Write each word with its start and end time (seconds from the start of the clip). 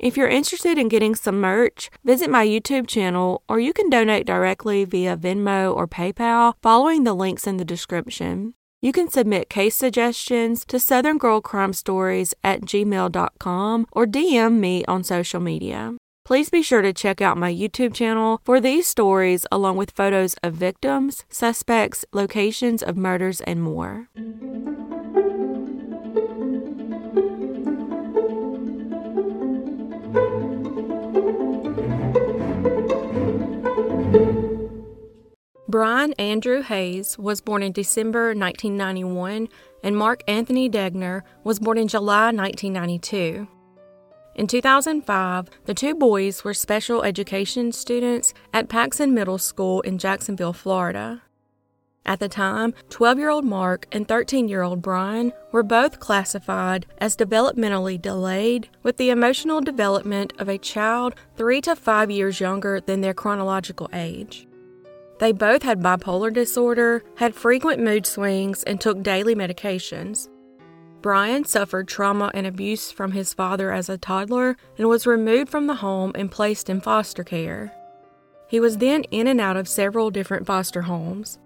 If 0.00 0.16
you're 0.16 0.28
interested 0.28 0.78
in 0.78 0.88
getting 0.88 1.14
some 1.14 1.42
merch, 1.42 1.90
visit 2.02 2.30
my 2.30 2.46
YouTube 2.46 2.88
channel 2.88 3.42
or 3.50 3.60
you 3.60 3.74
can 3.74 3.90
donate 3.90 4.24
directly 4.26 4.86
via 4.86 5.14
Venmo 5.14 5.76
or 5.76 5.86
PayPal 5.86 6.54
following 6.62 7.04
the 7.04 7.12
links 7.12 7.46
in 7.46 7.58
the 7.58 7.66
description. 7.66 8.54
You 8.80 8.92
can 8.92 9.10
submit 9.10 9.50
case 9.50 9.76
suggestions 9.76 10.64
to 10.68 10.80
Southern 10.80 11.18
Girl 11.18 11.42
Crime 11.42 11.74
Stories 11.74 12.32
at 12.42 12.62
gmail.com 12.62 13.86
or 13.92 14.06
DM 14.06 14.52
me 14.58 14.86
on 14.86 15.04
social 15.04 15.38
media. 15.38 15.92
Please 16.24 16.48
be 16.48 16.62
sure 16.62 16.80
to 16.80 16.94
check 16.94 17.20
out 17.20 17.36
my 17.36 17.52
YouTube 17.52 17.92
channel 17.92 18.40
for 18.42 18.58
these 18.58 18.86
stories 18.86 19.44
along 19.52 19.76
with 19.76 19.90
photos 19.90 20.34
of 20.42 20.54
victims, 20.54 21.26
suspects, 21.28 22.06
locations 22.14 22.82
of 22.82 22.96
murders, 22.96 23.42
and 23.42 23.62
more. 23.62 24.08
Bryan 35.70 36.14
Andrew 36.14 36.62
Hayes 36.62 37.16
was 37.16 37.40
born 37.40 37.62
in 37.62 37.70
December 37.70 38.34
1991, 38.34 39.46
and 39.84 39.96
Mark 39.96 40.24
Anthony 40.26 40.68
Degner 40.68 41.22
was 41.44 41.60
born 41.60 41.78
in 41.78 41.86
July 41.86 42.32
1992. 42.32 43.46
In 44.34 44.46
2005, 44.48 45.48
the 45.66 45.74
two 45.74 45.94
boys 45.94 46.42
were 46.42 46.54
special 46.54 47.04
education 47.04 47.70
students 47.70 48.34
at 48.52 48.68
Paxson 48.68 49.14
Middle 49.14 49.38
School 49.38 49.80
in 49.82 49.96
Jacksonville, 49.96 50.52
Florida. 50.52 51.22
At 52.04 52.18
the 52.18 52.28
time, 52.28 52.74
12 52.88 53.18
year 53.20 53.30
old 53.30 53.44
Mark 53.44 53.86
and 53.92 54.08
13 54.08 54.48
year 54.48 54.62
old 54.62 54.82
Bryan 54.82 55.32
were 55.52 55.62
both 55.62 56.00
classified 56.00 56.84
as 56.98 57.16
developmentally 57.16 58.00
delayed 58.02 58.68
with 58.82 58.96
the 58.96 59.10
emotional 59.10 59.60
development 59.60 60.32
of 60.40 60.48
a 60.48 60.58
child 60.58 61.14
three 61.36 61.60
to 61.60 61.76
five 61.76 62.10
years 62.10 62.40
younger 62.40 62.80
than 62.80 63.02
their 63.02 63.14
chronological 63.14 63.88
age. 63.92 64.48
They 65.20 65.32
both 65.32 65.62
had 65.62 65.82
bipolar 65.82 66.32
disorder, 66.32 67.04
had 67.16 67.34
frequent 67.34 67.78
mood 67.78 68.06
swings, 68.06 68.62
and 68.62 68.80
took 68.80 69.02
daily 69.02 69.34
medications. 69.34 70.30
Bryan 71.02 71.44
suffered 71.44 71.88
trauma 71.88 72.30
and 72.32 72.46
abuse 72.46 72.90
from 72.90 73.12
his 73.12 73.34
father 73.34 73.70
as 73.70 73.90
a 73.90 73.98
toddler 73.98 74.56
and 74.78 74.88
was 74.88 75.06
removed 75.06 75.50
from 75.50 75.66
the 75.66 75.76
home 75.76 76.12
and 76.14 76.30
placed 76.30 76.70
in 76.70 76.80
foster 76.80 77.22
care. 77.22 77.70
He 78.48 78.60
was 78.60 78.78
then 78.78 79.04
in 79.10 79.26
and 79.26 79.42
out 79.42 79.58
of 79.58 79.68
several 79.68 80.10
different 80.10 80.46
foster 80.46 80.82
homes. 80.82 81.38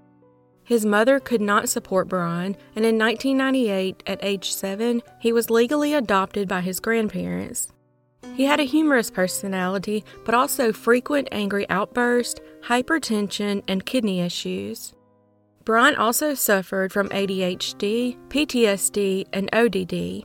His 0.63 0.87
mother 0.87 1.19
could 1.19 1.41
not 1.41 1.69
support 1.69 2.09
Bryan, 2.09 2.57
and 2.77 2.87
in 2.87 2.97
1998, 2.97 4.05
at 4.07 4.23
age 4.23 4.53
seven, 4.53 5.03
he 5.19 5.33
was 5.33 5.51
legally 5.51 5.95
adopted 5.95 6.47
by 6.47 6.61
his 6.61 6.79
grandparents. 6.79 7.73
He 8.35 8.45
had 8.45 8.59
a 8.59 8.65
humorous 8.65 9.11
personality, 9.11 10.05
but 10.25 10.35
also 10.35 10.73
frequent 10.73 11.29
angry 11.31 11.69
outbursts, 11.69 12.41
hypertension, 12.67 13.63
and 13.69 13.85
kidney 13.85 14.21
issues. 14.21 14.95
Bryan 15.65 15.97
also 15.97 16.35
suffered 16.35 16.93
from 16.93 17.09
ADHD, 17.09 18.17
PTSD, 18.29 19.27
and 19.33 19.49
ODD. 19.55 20.25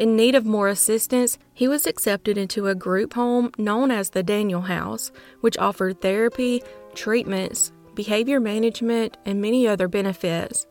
In 0.00 0.16
need 0.16 0.34
of 0.34 0.44
more 0.44 0.68
assistance, 0.68 1.38
he 1.52 1.68
was 1.68 1.86
accepted 1.86 2.36
into 2.36 2.66
a 2.66 2.74
group 2.74 3.14
home 3.14 3.50
known 3.58 3.90
as 3.90 4.10
the 4.10 4.22
Daniel 4.22 4.62
House, 4.62 5.12
which 5.40 5.58
offered 5.58 6.00
therapy, 6.00 6.62
treatments, 6.94 7.72
behavior 7.94 8.40
management, 8.40 9.16
and 9.24 9.40
many 9.40 9.68
other 9.68 9.86
benefits. 9.86 10.66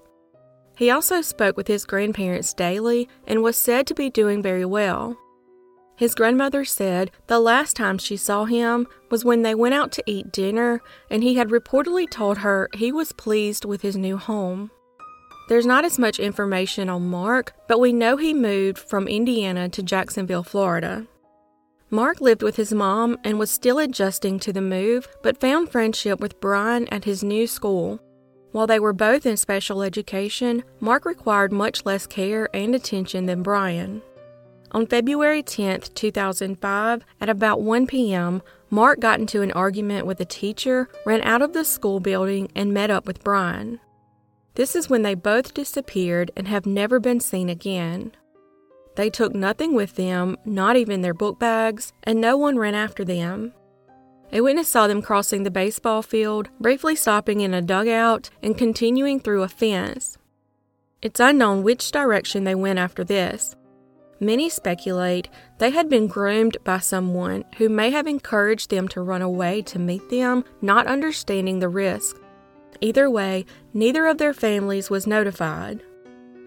He 0.75 0.89
also 0.89 1.21
spoke 1.21 1.55
with 1.55 1.67
his 1.67 1.85
grandparents 1.85 2.53
daily 2.53 3.07
and 3.27 3.43
was 3.43 3.55
said 3.55 3.87
to 3.87 3.93
be 3.93 4.09
doing 4.09 4.41
very 4.41 4.65
well. 4.65 5.17
His 5.95 6.15
grandmother 6.15 6.65
said 6.65 7.11
the 7.27 7.39
last 7.39 7.75
time 7.75 7.97
she 7.97 8.17
saw 8.17 8.45
him 8.45 8.87
was 9.11 9.23
when 9.23 9.43
they 9.43 9.53
went 9.53 9.75
out 9.75 9.91
to 9.93 10.03
eat 10.07 10.31
dinner, 10.31 10.81
and 11.09 11.23
he 11.23 11.35
had 11.35 11.49
reportedly 11.49 12.09
told 12.09 12.39
her 12.39 12.69
he 12.73 12.91
was 12.91 13.11
pleased 13.11 13.63
with 13.63 13.81
his 13.81 13.95
new 13.95 14.17
home. 14.17 14.71
There's 15.49 15.65
not 15.65 15.85
as 15.85 15.99
much 15.99 16.19
information 16.19 16.89
on 16.89 17.09
Mark, 17.09 17.53
but 17.67 17.79
we 17.79 17.93
know 17.93 18.17
he 18.17 18.33
moved 18.33 18.79
from 18.79 19.07
Indiana 19.07 19.69
to 19.69 19.83
Jacksonville, 19.83 20.43
Florida. 20.43 21.05
Mark 21.89 22.21
lived 22.21 22.41
with 22.41 22.55
his 22.55 22.73
mom 22.73 23.19
and 23.23 23.37
was 23.37 23.51
still 23.51 23.77
adjusting 23.77 24.39
to 24.39 24.51
the 24.51 24.61
move, 24.61 25.07
but 25.21 25.39
found 25.39 25.69
friendship 25.69 26.19
with 26.19 26.41
Bryan 26.41 26.87
at 26.87 27.03
his 27.03 27.23
new 27.23 27.45
school. 27.45 27.99
While 28.51 28.65
they 28.65 28.79
were 28.79 28.93
both 28.93 29.27
in 29.27 29.37
special 29.37 29.83
education, 29.83 30.63
Mark 30.79 31.05
required 31.05 31.51
much 31.51 31.85
less 31.85 32.07
care 32.07 32.49
and 32.55 32.73
attention 32.73 33.27
than 33.27 33.43
Bryan. 33.43 34.01
On 34.73 34.87
February 34.87 35.43
10, 35.43 35.81
2005, 35.93 37.05
at 37.21 37.29
about 37.29 37.61
1 37.61 37.85
p.m., 37.85 38.41
Mark 38.71 38.99
got 38.99 39.19
into 39.19 39.43
an 39.43 39.51
argument 39.51 40.07
with 40.07 40.19
a 40.19 40.25
teacher, 40.25 40.89
ran 41.05 41.21
out 41.21 41.43
of 41.43 41.53
the 41.53 41.63
school 41.63 41.99
building, 41.99 42.49
and 42.55 42.73
met 42.73 42.89
up 42.89 43.05
with 43.05 43.23
Bryan. 43.23 43.79
This 44.55 44.75
is 44.75 44.89
when 44.89 45.03
they 45.03 45.13
both 45.13 45.53
disappeared 45.53 46.31
and 46.35 46.47
have 46.47 46.65
never 46.65 46.99
been 46.99 47.19
seen 47.19 47.49
again. 47.49 48.13
They 48.95 49.11
took 49.11 49.35
nothing 49.35 49.75
with 49.75 49.95
them, 49.95 50.37
not 50.43 50.75
even 50.75 51.01
their 51.01 51.13
book 51.13 51.37
bags, 51.37 51.93
and 52.03 52.19
no 52.19 52.35
one 52.35 52.57
ran 52.57 52.73
after 52.73 53.05
them. 53.05 53.53
A 54.31 54.41
witness 54.41 54.69
saw 54.69 54.87
them 54.87 55.03
crossing 55.03 55.43
the 55.43 55.51
baseball 55.51 56.01
field, 56.01 56.49
briefly 56.59 56.95
stopping 56.95 57.41
in 57.41 57.53
a 57.53 57.61
dugout, 57.61 58.31
and 58.41 58.57
continuing 58.57 59.19
through 59.19 59.43
a 59.43 59.47
fence. 59.47 60.17
It's 61.03 61.19
unknown 61.19 61.61
which 61.61 61.91
direction 61.91 62.43
they 62.43 62.55
went 62.55 62.79
after 62.79 63.03
this. 63.03 63.55
Many 64.23 64.47
speculate 64.47 65.27
they 65.57 65.71
had 65.71 65.89
been 65.89 66.07
groomed 66.07 66.55
by 66.63 66.79
someone 66.79 67.43
who 67.57 67.67
may 67.67 67.89
have 67.89 68.07
encouraged 68.07 68.69
them 68.69 68.87
to 68.87 69.01
run 69.01 69.21
away 69.21 69.61
to 69.63 69.77
meet 69.77 70.09
them, 70.09 70.45
not 70.61 70.87
understanding 70.87 71.59
the 71.59 71.67
risk. 71.67 72.15
Either 72.79 73.09
way, 73.09 73.45
neither 73.73 74.05
of 74.07 74.19
their 74.19 74.33
families 74.33 74.89
was 74.89 75.05
notified. 75.05 75.83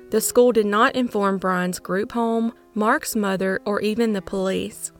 The 0.08 0.22
school 0.22 0.52
did 0.52 0.64
not 0.64 0.96
inform 0.96 1.36
Bryan's 1.36 1.78
group 1.78 2.12
home, 2.12 2.54
Mark's 2.72 3.14
mother, 3.14 3.60
or 3.66 3.82
even 3.82 4.14
the 4.14 4.22
police. 4.22 4.90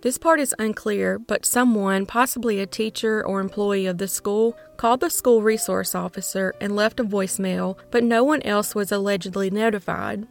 This 0.00 0.16
part 0.16 0.40
is 0.40 0.54
unclear, 0.58 1.18
but 1.18 1.44
someone, 1.44 2.06
possibly 2.06 2.58
a 2.60 2.66
teacher 2.66 3.22
or 3.26 3.38
employee 3.38 3.84
of 3.84 3.98
the 3.98 4.08
school, 4.08 4.56
called 4.78 5.00
the 5.00 5.10
school 5.10 5.42
resource 5.42 5.94
officer 5.94 6.54
and 6.58 6.74
left 6.74 7.00
a 7.00 7.04
voicemail, 7.04 7.76
but 7.90 8.02
no 8.02 8.24
one 8.24 8.40
else 8.44 8.74
was 8.74 8.92
allegedly 8.92 9.50
notified. 9.50 10.26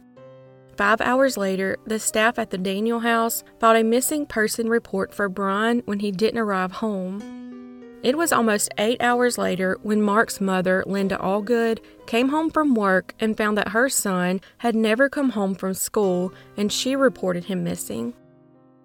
Five 0.78 1.00
hours 1.00 1.36
later, 1.36 1.76
the 1.86 1.98
staff 1.98 2.38
at 2.38 2.50
the 2.50 2.56
Daniel 2.56 3.00
house 3.00 3.42
filed 3.58 3.78
a 3.78 3.82
missing 3.82 4.24
person 4.24 4.68
report 4.68 5.12
for 5.12 5.28
Bryan 5.28 5.82
when 5.86 5.98
he 5.98 6.12
didn't 6.12 6.38
arrive 6.38 6.70
home. 6.70 7.98
It 8.04 8.16
was 8.16 8.32
almost 8.32 8.70
eight 8.78 9.02
hours 9.02 9.38
later 9.38 9.76
when 9.82 10.00
Mark's 10.00 10.40
mother, 10.40 10.84
Linda 10.86 11.18
Allgood, 11.18 11.80
came 12.06 12.28
home 12.28 12.48
from 12.48 12.76
work 12.76 13.12
and 13.18 13.36
found 13.36 13.58
that 13.58 13.70
her 13.70 13.88
son 13.88 14.40
had 14.58 14.76
never 14.76 15.08
come 15.08 15.30
home 15.30 15.56
from 15.56 15.74
school 15.74 16.32
and 16.56 16.70
she 16.70 16.94
reported 16.94 17.46
him 17.46 17.64
missing. 17.64 18.14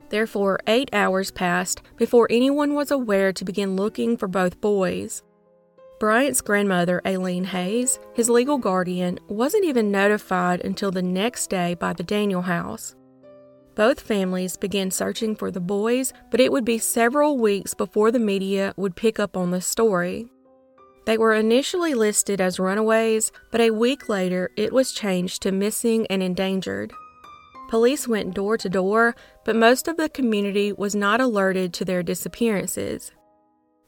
Therefore, 0.09 0.61
eight 0.65 0.89
hours 0.93 1.29
passed 1.29 1.83
before 1.97 2.25
anyone 2.31 2.73
was 2.73 2.89
aware 2.89 3.31
to 3.33 3.45
begin 3.45 3.75
looking 3.75 4.17
for 4.17 4.27
both 4.27 4.59
boys. 4.59 5.21
Bryan's 6.03 6.41
grandmother, 6.41 7.01
Aileen 7.07 7.45
Hayes, 7.45 7.97
his 8.13 8.29
legal 8.29 8.57
guardian, 8.57 9.21
wasn't 9.29 9.63
even 9.63 9.89
notified 9.89 10.59
until 10.59 10.91
the 10.91 11.01
next 11.01 11.49
day 11.49 11.75
by 11.75 11.93
the 11.93 12.03
Daniel 12.03 12.41
house. 12.41 12.93
Both 13.75 14.01
families 14.01 14.57
began 14.57 14.91
searching 14.91 15.33
for 15.33 15.49
the 15.49 15.61
boys, 15.61 16.11
but 16.29 16.41
it 16.41 16.51
would 16.51 16.65
be 16.65 16.77
several 16.77 17.37
weeks 17.37 17.73
before 17.73 18.11
the 18.11 18.19
media 18.19 18.73
would 18.75 18.97
pick 18.97 19.17
up 19.17 19.37
on 19.37 19.51
the 19.51 19.61
story. 19.61 20.27
They 21.05 21.17
were 21.17 21.33
initially 21.35 21.93
listed 21.93 22.41
as 22.41 22.59
runaways, 22.59 23.31
but 23.49 23.61
a 23.61 23.71
week 23.71 24.09
later 24.09 24.51
it 24.57 24.73
was 24.73 24.91
changed 24.91 25.41
to 25.43 25.53
missing 25.53 26.05
and 26.07 26.21
endangered. 26.21 26.91
Police 27.69 28.09
went 28.09 28.35
door 28.35 28.57
to 28.57 28.67
door, 28.67 29.15
but 29.45 29.55
most 29.55 29.87
of 29.87 29.95
the 29.95 30.09
community 30.09 30.73
was 30.73 30.95
not 30.95 31.21
alerted 31.21 31.73
to 31.75 31.85
their 31.85 32.03
disappearances. 32.03 33.13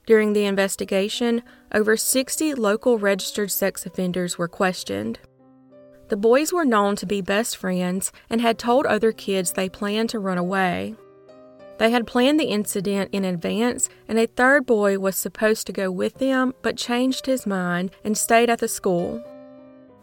During 0.06 0.34
the 0.34 0.46
investigation, 0.46 1.42
over 1.74 1.98
60 1.98 2.54
local 2.54 3.00
registered 3.00 3.52
sex 3.52 3.86
offenders 3.86 4.38
were 4.38 4.48
questioned. 4.48 5.20
The 6.10 6.18
boys 6.18 6.54
were 6.54 6.66
known 6.66 6.96
to 6.98 7.08
be 7.08 7.22
best 7.22 7.58
friends 7.58 8.12
and 8.30 8.40
had 8.40 8.60
told 8.60 8.86
other 8.86 9.12
kids 9.12 9.52
they 9.52 9.68
planned 9.70 10.10
to 10.12 10.20
run 10.20 10.38
away. 10.38 10.94
They 11.80 11.90
had 11.90 12.08
planned 12.08 12.40
the 12.40 12.46
incident 12.46 13.10
in 13.12 13.26
advance, 13.26 13.90
and 14.08 14.20
a 14.20 14.28
third 14.28 14.66
boy 14.66 15.00
was 15.00 15.16
supposed 15.16 15.66
to 15.68 15.74
go 15.74 15.92
with 15.92 16.20
them 16.20 16.54
but 16.62 16.78
changed 16.78 17.26
his 17.26 17.48
mind 17.48 17.92
and 18.04 18.18
stayed 18.18 18.50
at 18.50 18.60
the 18.60 18.68
school. 18.68 19.24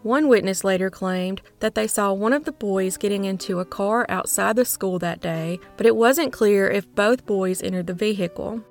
One 0.03 0.27
witness 0.27 0.65
later 0.65 0.89
claimed 0.89 1.41
that 1.61 1.75
they 1.75 1.87
saw 1.87 2.11
one 2.11 2.33
of 2.33 2.43
the 2.43 2.51
boys 2.51 2.97
getting 2.97 3.23
into 3.23 3.61
a 3.61 3.65
car 3.65 4.05
outside 4.09 4.57
the 4.57 4.65
school 4.65 4.99
that 4.99 5.21
day, 5.21 5.61
but 5.77 5.85
it 5.85 5.95
wasn't 5.95 6.33
clear 6.33 6.69
if 6.69 6.93
both 6.93 7.25
boys 7.25 7.63
entered 7.63 7.87
the 7.87 7.93
vehicle. 7.93 8.61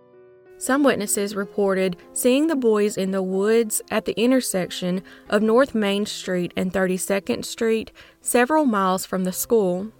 Some 0.63 0.85
witnesses 0.85 1.35
reported 1.35 1.97
seeing 2.13 2.47
the 2.47 2.55
boys 2.55 2.97
in 2.97 3.11
the 3.11 3.21
woods 3.21 3.83
at 3.91 4.05
the 4.05 4.13
intersection 4.13 5.03
of 5.29 5.43
North 5.43 5.75
Main 5.75 6.07
Street 6.07 6.53
and 6.57 6.73
32nd 6.73 7.45
Street, 7.45 7.91
several 8.21 8.65
miles 8.65 9.05
from 9.05 9.25
the 9.25 9.33
school. 9.33 9.91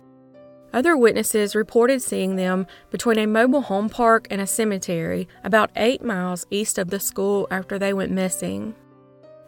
Other 0.73 0.97
witnesses 0.97 1.57
reported 1.57 2.01
seeing 2.01 2.37
them 2.37 2.69
between 2.91 3.19
a 3.19 3.27
mobile 3.27 3.63
home 3.63 3.89
park 3.89 4.29
and 4.31 4.41
a 4.41 4.47
cemetery 4.47 5.27
about 5.43 5.73
eight 5.75 6.05
miles 6.05 6.47
east 6.49 6.79
of 6.79 6.91
the 6.91 7.01
school 7.01 7.49
after 7.51 7.77
they 7.77 7.93
went 7.93 8.13
missing. 8.13 8.77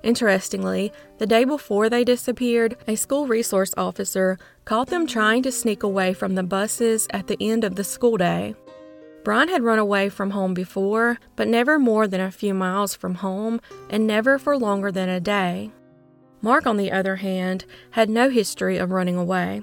Interestingly, 0.03 0.93
the 1.19 1.29
day 1.29 1.45
before 1.45 1.89
they 1.89 2.03
disappeared, 2.03 2.77
a 2.89 2.97
school 2.97 3.29
resource 3.29 3.73
officer 3.77 4.37
caught 4.65 4.89
them 4.89 5.07
trying 5.07 5.45
to 5.45 5.53
sneak 5.53 5.85
away 5.85 6.13
from 6.13 6.35
the 6.35 6.43
buses 6.43 7.07
at 7.11 7.29
the 7.29 7.39
end 7.41 7.63
of 7.63 7.77
the 7.77 7.85
school 7.85 8.17
day. 8.17 8.57
Bryan 9.25 9.49
had 9.49 9.63
run 9.63 9.79
away 9.79 10.11
from 10.11 10.31
home 10.31 10.53
before, 10.53 11.19
but 11.35 11.49
never 11.49 11.79
more 11.79 12.07
than 12.07 12.21
a 12.21 12.31
few 12.31 12.53
miles 12.53 12.95
from 12.95 13.17
home 13.17 13.59
and 13.89 14.07
never 14.07 14.39
for 14.39 14.59
longer 14.59 14.93
than 14.93 15.09
a 15.09 15.19
day. 15.19 15.71
Mark, 16.43 16.67
on 16.67 16.77
the 16.77 16.93
other 16.93 17.17
hand, 17.17 17.65
had 17.93 18.11
no 18.11 18.29
history 18.29 18.77
of 18.77 18.91
running 18.91 19.17
away. 19.17 19.63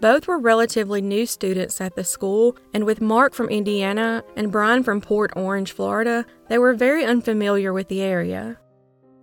Both 0.00 0.28
were 0.28 0.38
relatively 0.38 1.00
new 1.00 1.24
students 1.24 1.80
at 1.80 1.96
the 1.96 2.04
school, 2.04 2.58
and 2.74 2.84
with 2.84 3.00
Mark 3.00 3.32
from 3.32 3.48
Indiana 3.48 4.22
and 4.36 4.52
Bryan 4.52 4.82
from 4.82 5.00
Port 5.00 5.32
Orange, 5.34 5.72
Florida, 5.72 6.26
they 6.48 6.58
were 6.58 6.74
very 6.74 7.06
unfamiliar 7.06 7.72
with 7.72 7.88
the 7.88 8.02
area. 8.02 8.58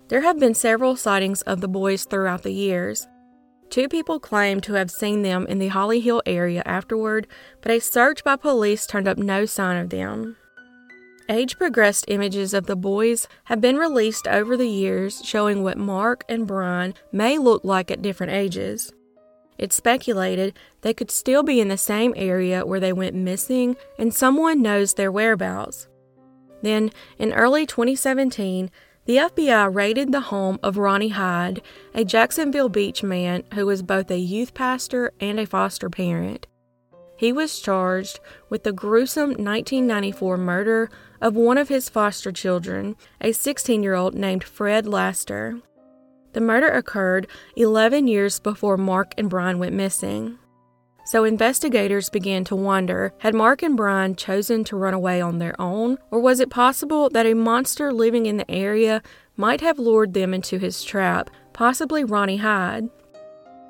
There 0.07 0.21
have 0.21 0.39
been 0.39 0.55
several 0.55 0.95
sightings 0.95 1.43
of 1.43 1.61
the 1.61 1.67
boys 1.67 2.05
throughout 2.05 2.41
the 2.41 2.51
years. 2.51 3.07
Two 3.71 3.87
people 3.87 4.19
claimed 4.19 4.63
to 4.63 4.73
have 4.73 4.91
seen 4.91 5.21
them 5.21 5.47
in 5.47 5.57
the 5.57 5.69
Holly 5.69 6.01
Hill 6.01 6.21
area 6.25 6.61
afterward, 6.65 7.25
but 7.61 7.71
a 7.71 7.79
search 7.79 8.21
by 8.21 8.35
police 8.35 8.85
turned 8.85 9.07
up 9.07 9.17
no 9.17 9.45
sign 9.45 9.77
of 9.77 9.89
them. 9.89 10.35
Age 11.29 11.57
progressed 11.57 12.03
images 12.09 12.53
of 12.53 12.65
the 12.65 12.75
boys 12.75 13.29
have 13.45 13.61
been 13.61 13.77
released 13.77 14.27
over 14.27 14.57
the 14.57 14.67
years 14.67 15.21
showing 15.23 15.63
what 15.63 15.77
Mark 15.77 16.25
and 16.27 16.45
Bryan 16.45 16.95
may 17.13 17.37
look 17.37 17.63
like 17.63 17.89
at 17.89 18.01
different 18.01 18.33
ages. 18.33 18.91
It's 19.57 19.77
speculated 19.77 20.53
they 20.81 20.93
could 20.93 21.09
still 21.09 21.41
be 21.41 21.61
in 21.61 21.69
the 21.69 21.77
same 21.77 22.13
area 22.17 22.65
where 22.65 22.81
they 22.81 22.91
went 22.91 23.15
missing 23.15 23.77
and 23.97 24.13
someone 24.13 24.61
knows 24.61 24.95
their 24.95 25.13
whereabouts. 25.13 25.87
Then, 26.61 26.91
in 27.17 27.31
early 27.31 27.65
2017, 27.65 28.69
the 29.11 29.17
FBI 29.17 29.75
raided 29.75 30.13
the 30.13 30.21
home 30.21 30.57
of 30.63 30.77
Ronnie 30.77 31.09
Hyde, 31.09 31.61
a 31.93 32.05
Jacksonville 32.05 32.69
Beach 32.69 33.03
man 33.03 33.43
who 33.55 33.65
was 33.65 33.83
both 33.83 34.09
a 34.09 34.17
youth 34.17 34.53
pastor 34.53 35.11
and 35.19 35.37
a 35.37 35.45
foster 35.45 35.89
parent. 35.89 36.47
He 37.17 37.33
was 37.33 37.59
charged 37.59 38.21
with 38.49 38.63
the 38.63 38.71
gruesome 38.71 39.31
1994 39.31 40.37
murder 40.37 40.89
of 41.19 41.35
one 41.35 41.57
of 41.57 41.67
his 41.67 41.89
foster 41.89 42.31
children, 42.31 42.95
a 43.19 43.33
16 43.33 43.83
year 43.83 43.95
old 43.95 44.15
named 44.15 44.45
Fred 44.45 44.87
Laster. 44.87 45.59
The 46.31 46.39
murder 46.39 46.69
occurred 46.69 47.27
11 47.57 48.07
years 48.07 48.39
before 48.39 48.77
Mark 48.77 49.13
and 49.17 49.29
Bryan 49.29 49.59
went 49.59 49.75
missing. 49.75 50.37
So 51.03 51.23
investigators 51.23 52.09
began 52.09 52.43
to 52.45 52.55
wonder 52.55 53.13
had 53.17 53.33
Mark 53.33 53.63
and 53.63 53.75
Bryan 53.75 54.15
chosen 54.15 54.63
to 54.65 54.77
run 54.77 54.93
away 54.93 55.19
on 55.19 55.39
their 55.39 55.59
own, 55.59 55.97
or 56.11 56.19
was 56.19 56.39
it 56.39 56.49
possible 56.49 57.09
that 57.09 57.25
a 57.25 57.33
monster 57.33 57.91
living 57.91 58.27
in 58.27 58.37
the 58.37 58.49
area 58.49 59.01
might 59.35 59.61
have 59.61 59.79
lured 59.79 60.13
them 60.13 60.33
into 60.33 60.57
his 60.57 60.83
trap, 60.83 61.29
possibly 61.53 62.03
Ronnie 62.03 62.37
Hyde? 62.37 62.89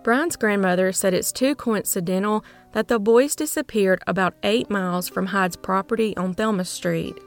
Bryan's 0.03 0.35
grandmother 0.35 0.91
said 0.91 1.13
it's 1.13 1.31
too 1.31 1.55
coincidental 1.55 2.43
that 2.73 2.87
the 2.87 2.99
boys 2.99 3.35
disappeared 3.35 4.01
about 4.07 4.33
eight 4.43 4.69
miles 4.69 5.07
from 5.07 5.27
Hyde's 5.27 5.55
property 5.55 6.15
on 6.17 6.33
Thelma 6.33 6.65
Street. 6.65 7.17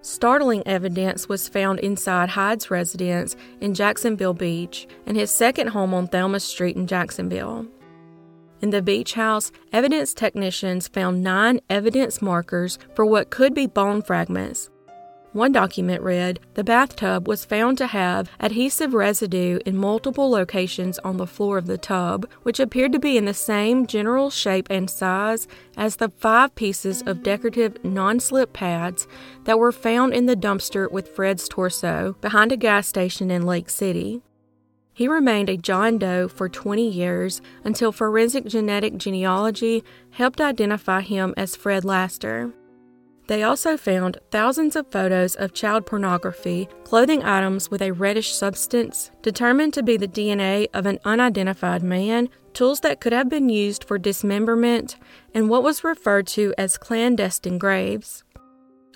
Startling 0.00 0.62
evidence 0.66 1.28
was 1.28 1.48
found 1.48 1.80
inside 1.80 2.28
Hyde's 2.28 2.70
residence 2.70 3.36
in 3.60 3.74
Jacksonville 3.74 4.34
Beach 4.34 4.86
and 5.06 5.16
his 5.16 5.30
second 5.30 5.68
home 5.68 5.94
on 5.94 6.06
Thelma 6.06 6.40
Street 6.40 6.76
in 6.76 6.86
Jacksonville. 6.86 7.66
In 8.64 8.70
the 8.70 8.80
beach 8.80 9.12
house, 9.12 9.52
evidence 9.74 10.14
technicians 10.14 10.88
found 10.88 11.22
nine 11.22 11.60
evidence 11.68 12.22
markers 12.22 12.78
for 12.94 13.04
what 13.04 13.28
could 13.28 13.52
be 13.52 13.66
bone 13.66 14.00
fragments, 14.00 14.70
one 15.34 15.52
document 15.52 16.00
read 16.00 16.40
the 16.54 16.64
bathtub 16.64 17.28
was 17.28 17.44
found 17.44 17.76
to 17.76 17.88
have 17.88 18.30
adhesive 18.40 18.94
residue 18.94 19.58
in 19.66 19.76
multiple 19.76 20.30
locations 20.30 20.98
on 21.00 21.18
the 21.18 21.26
floor 21.26 21.58
of 21.58 21.66
the 21.66 21.76
tub, 21.76 22.26
which 22.42 22.58
appeared 22.58 22.92
to 22.92 22.98
be 22.98 23.18
in 23.18 23.26
the 23.26 23.34
same 23.34 23.86
general 23.86 24.30
shape 24.30 24.68
and 24.70 24.88
size 24.88 25.46
as 25.76 25.96
the 25.96 26.08
five 26.08 26.54
pieces 26.54 27.02
of 27.02 27.22
decorative 27.22 27.84
non 27.84 28.18
slip 28.18 28.54
pads 28.54 29.06
that 29.44 29.58
were 29.58 29.72
found 29.72 30.14
in 30.14 30.24
the 30.24 30.36
dumpster 30.36 30.90
with 30.90 31.14
Fred's 31.14 31.48
torso 31.50 32.16
behind 32.22 32.50
a 32.50 32.56
gas 32.56 32.88
station 32.88 33.30
in 33.30 33.44
Lake 33.44 33.68
City. 33.68 34.22
He 34.94 35.08
remained 35.08 35.50
a 35.50 35.56
John 35.56 35.98
Doe 35.98 36.28
for 36.28 36.48
20 36.48 36.88
years 36.88 37.42
until 37.64 37.90
forensic 37.90 38.46
genetic 38.46 38.96
genealogy 38.96 39.82
helped 40.10 40.40
identify 40.40 41.00
him 41.00 41.34
as 41.36 41.56
Fred 41.56 41.84
Laster. 41.84 42.52
They 43.26 43.42
also 43.42 43.76
found 43.76 44.18
thousands 44.30 44.76
of 44.76 44.92
photos 44.92 45.34
of 45.34 45.52
child 45.52 45.86
pornography, 45.86 46.68
clothing 46.84 47.24
items 47.24 47.70
with 47.70 47.82
a 47.82 47.90
reddish 47.90 48.32
substance, 48.34 49.10
determined 49.20 49.74
to 49.74 49.82
be 49.82 49.96
the 49.96 50.06
DNA 50.06 50.68
of 50.72 50.86
an 50.86 51.00
unidentified 51.04 51.82
man, 51.82 52.28
tools 52.52 52.80
that 52.80 53.00
could 53.00 53.12
have 53.12 53.28
been 53.28 53.48
used 53.48 53.82
for 53.82 53.98
dismemberment, 53.98 54.96
and 55.32 55.48
what 55.48 55.64
was 55.64 55.82
referred 55.82 56.28
to 56.28 56.54
as 56.56 56.78
clandestine 56.78 57.58
graves. 57.58 58.22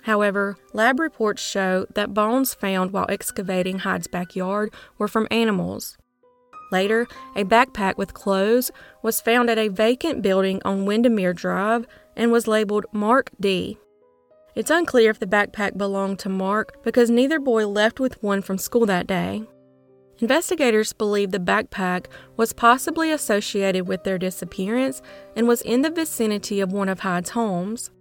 However, 0.09 0.57
lab 0.73 0.99
reports 0.99 1.39
show 1.39 1.85
that 1.93 2.15
bones 2.15 2.55
found 2.55 2.91
while 2.91 3.05
excavating 3.09 3.77
Hyde's 3.77 4.07
backyard 4.07 4.73
were 4.97 5.07
from 5.07 5.27
animals. 5.29 5.99
Later, 6.71 7.05
a 7.35 7.43
backpack 7.43 7.95
with 7.95 8.15
clothes 8.15 8.71
was 9.03 9.21
found 9.21 9.51
at 9.51 9.59
a 9.59 9.67
vacant 9.67 10.23
building 10.23 10.63
on 10.65 10.87
Windermere 10.87 11.33
Drive 11.33 11.85
and 12.15 12.31
was 12.31 12.47
labeled 12.47 12.87
Mark 12.91 13.29
D. 13.39 13.77
It's 14.55 14.71
unclear 14.71 15.11
if 15.11 15.19
the 15.19 15.27
backpack 15.27 15.77
belonged 15.77 16.17
to 16.19 16.29
Mark 16.29 16.83
because 16.83 17.11
neither 17.11 17.39
boy 17.39 17.67
left 17.67 17.99
with 17.99 18.23
one 18.23 18.41
from 18.41 18.57
school 18.57 18.87
that 18.87 19.05
day. 19.05 19.43
Investigators 20.17 20.91
believe 20.91 21.29
the 21.29 21.37
backpack 21.37 22.07
was 22.35 22.51
possibly 22.51 23.11
associated 23.11 23.87
with 23.87 24.05
their 24.05 24.17
disappearance 24.17 25.03
and 25.35 25.47
was 25.47 25.61
in 25.61 25.83
the 25.83 25.91
vicinity 25.91 26.61
of 26.61 26.71
one 26.71 26.89
of 26.89 27.01
Hyde's 27.01 27.29
homes. 27.29 27.91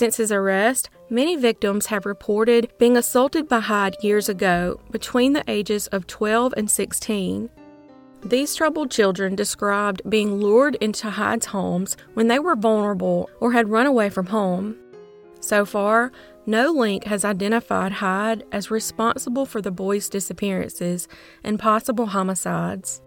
Since 0.00 0.16
his 0.16 0.32
arrest, 0.32 0.88
many 1.10 1.36
victims 1.36 1.84
have 1.88 2.06
reported 2.06 2.72
being 2.78 2.96
assaulted 2.96 3.46
by 3.46 3.60
Hyde 3.60 3.98
years 4.00 4.30
ago 4.30 4.80
between 4.90 5.34
the 5.34 5.44
ages 5.46 5.88
of 5.88 6.06
12 6.06 6.54
and 6.56 6.70
16. 6.70 7.50
These 8.22 8.54
troubled 8.54 8.90
children 8.90 9.34
described 9.34 10.00
being 10.08 10.36
lured 10.36 10.76
into 10.76 11.10
Hyde's 11.10 11.44
homes 11.44 11.98
when 12.14 12.28
they 12.28 12.38
were 12.38 12.56
vulnerable 12.56 13.28
or 13.40 13.52
had 13.52 13.68
run 13.68 13.84
away 13.84 14.08
from 14.08 14.28
home. 14.28 14.74
So 15.40 15.66
far, 15.66 16.12
no 16.46 16.70
link 16.70 17.04
has 17.04 17.22
identified 17.22 17.92
Hyde 17.92 18.44
as 18.52 18.70
responsible 18.70 19.44
for 19.44 19.60
the 19.60 19.70
boys' 19.70 20.08
disappearances 20.08 21.08
and 21.44 21.58
possible 21.58 22.06
homicides. 22.06 23.02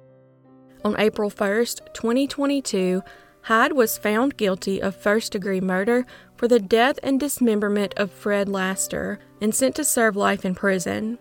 On 0.86 0.96
April 1.00 1.32
1, 1.32 1.66
2022, 1.96 3.02
Hyde 3.48 3.74
was 3.74 3.98
found 3.98 4.38
guilty 4.38 4.82
of 4.82 4.96
first 4.96 5.34
degree 5.34 5.60
murder 5.60 6.06
for 6.44 6.50
the 6.50 6.60
death 6.60 7.00
and 7.02 7.22
dismemberment 7.22 7.94
of 7.96 8.12
Fred 8.12 8.50
Laster 8.50 9.18
and 9.40 9.56
sent 9.56 9.78
to 9.78 9.86
serve 9.86 10.18
life 10.18 10.44
in 10.44 10.54
prison. 10.54 11.18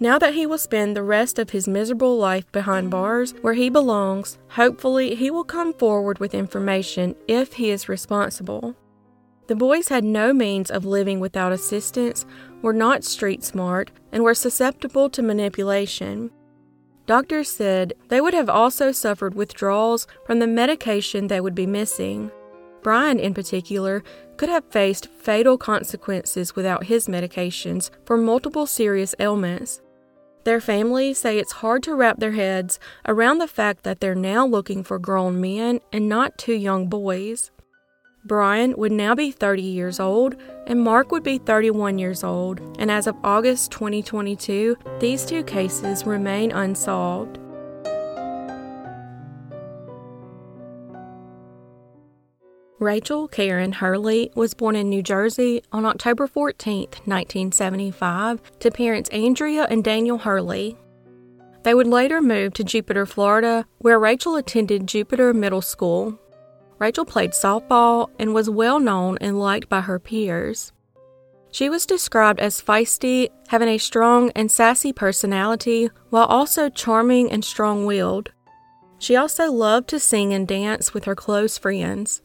Now 0.00 0.18
that 0.18 0.34
he 0.34 0.44
will 0.44 0.58
spend 0.58 0.96
the 0.96 1.04
rest 1.04 1.38
of 1.38 1.50
his 1.50 1.68
miserable 1.68 2.18
life 2.18 2.50
behind 2.50 2.90
bars 2.90 3.32
where 3.42 3.54
he 3.54 3.70
belongs, 3.70 4.38
hopefully 4.48 5.14
he 5.14 5.30
will 5.30 5.44
come 5.44 5.72
forward 5.72 6.18
with 6.18 6.34
information 6.34 7.14
if 7.28 7.52
he 7.52 7.70
is 7.70 7.88
responsible. 7.88 8.74
The 9.46 9.54
boys 9.54 9.86
had 9.86 10.02
no 10.02 10.32
means 10.32 10.68
of 10.68 10.84
living 10.84 11.20
without 11.20 11.52
assistance, 11.52 12.26
were 12.60 12.72
not 12.72 13.04
street 13.04 13.44
smart, 13.44 13.92
and 14.10 14.24
were 14.24 14.34
susceptible 14.34 15.08
to 15.10 15.22
manipulation. 15.22 16.32
Doctors 17.06 17.48
said 17.48 17.92
they 18.08 18.20
would 18.20 18.34
have 18.34 18.48
also 18.48 18.90
suffered 18.90 19.36
withdrawals 19.36 20.08
from 20.26 20.40
the 20.40 20.48
medication 20.48 21.28
they 21.28 21.40
would 21.40 21.54
be 21.54 21.68
missing. 21.68 22.32
Bryan, 22.84 23.18
in 23.18 23.34
particular, 23.34 24.04
could 24.36 24.50
have 24.50 24.70
faced 24.70 25.08
fatal 25.08 25.58
consequences 25.58 26.54
without 26.54 26.84
his 26.84 27.08
medications 27.08 27.90
for 28.04 28.16
multiple 28.16 28.66
serious 28.66 29.14
ailments. 29.18 29.80
Their 30.44 30.60
families 30.60 31.16
say 31.16 31.38
it's 31.38 31.52
hard 31.52 31.82
to 31.84 31.94
wrap 31.94 32.20
their 32.20 32.32
heads 32.32 32.78
around 33.06 33.38
the 33.38 33.48
fact 33.48 33.82
that 33.84 34.00
they're 34.00 34.14
now 34.14 34.46
looking 34.46 34.84
for 34.84 34.98
grown 34.98 35.40
men 35.40 35.80
and 35.92 36.08
not 36.08 36.36
two 36.36 36.52
young 36.52 36.88
boys. 36.88 37.50
Bryan 38.26 38.74
would 38.76 38.92
now 38.92 39.14
be 39.14 39.30
30 39.30 39.62
years 39.62 39.98
old 39.98 40.36
and 40.66 40.80
Mark 40.80 41.10
would 41.10 41.22
be 41.22 41.38
31 41.38 41.98
years 41.98 42.22
old, 42.22 42.60
and 42.78 42.90
as 42.90 43.06
of 43.06 43.16
August 43.24 43.70
2022, 43.70 44.76
these 45.00 45.24
two 45.24 45.42
cases 45.44 46.04
remain 46.04 46.52
unsolved. 46.52 47.38
Rachel 52.84 53.28
Karin 53.28 53.72
Hurley 53.72 54.30
was 54.34 54.52
born 54.52 54.76
in 54.76 54.90
New 54.90 55.02
Jersey 55.02 55.62
on 55.72 55.86
October 55.86 56.26
14, 56.26 56.80
1975, 57.06 58.42
to 58.58 58.70
parents 58.70 59.08
Andrea 59.08 59.66
and 59.70 59.82
Daniel 59.82 60.18
Hurley. 60.18 60.76
They 61.62 61.72
would 61.72 61.86
later 61.86 62.20
move 62.20 62.52
to 62.52 62.62
Jupiter, 62.62 63.06
Florida, 63.06 63.64
where 63.78 63.98
Rachel 63.98 64.36
attended 64.36 64.86
Jupiter 64.86 65.32
Middle 65.32 65.62
School. 65.62 66.20
Rachel 66.78 67.06
played 67.06 67.30
softball 67.30 68.10
and 68.18 68.34
was 68.34 68.50
well 68.50 68.78
known 68.78 69.16
and 69.22 69.40
liked 69.40 69.70
by 69.70 69.80
her 69.80 69.98
peers. 69.98 70.74
She 71.52 71.70
was 71.70 71.86
described 71.86 72.38
as 72.38 72.60
feisty, 72.60 73.30
having 73.48 73.68
a 73.68 73.78
strong 73.78 74.30
and 74.36 74.52
sassy 74.52 74.92
personality, 74.92 75.88
while 76.10 76.26
also 76.26 76.68
charming 76.68 77.32
and 77.32 77.42
strong 77.42 77.86
willed. 77.86 78.30
She 78.98 79.16
also 79.16 79.50
loved 79.50 79.88
to 79.88 79.98
sing 79.98 80.34
and 80.34 80.46
dance 80.46 80.92
with 80.92 81.04
her 81.04 81.14
close 81.14 81.56
friends. 81.56 82.20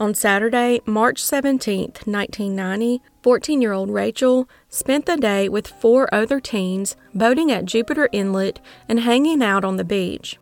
On 0.00 0.12
Saturday, 0.12 0.80
March 0.86 1.22
17, 1.22 1.92
1990, 2.04 3.00
14 3.22 3.62
year 3.62 3.72
old 3.72 3.90
Rachel 3.90 4.48
spent 4.68 5.06
the 5.06 5.16
day 5.16 5.48
with 5.48 5.68
four 5.68 6.12
other 6.12 6.40
teens 6.40 6.96
boating 7.14 7.52
at 7.52 7.64
Jupiter 7.64 8.08
Inlet 8.10 8.60
and 8.88 8.98
hanging 8.98 9.40
out 9.40 9.64
on 9.64 9.76
the 9.76 9.84
beach. 9.84 10.36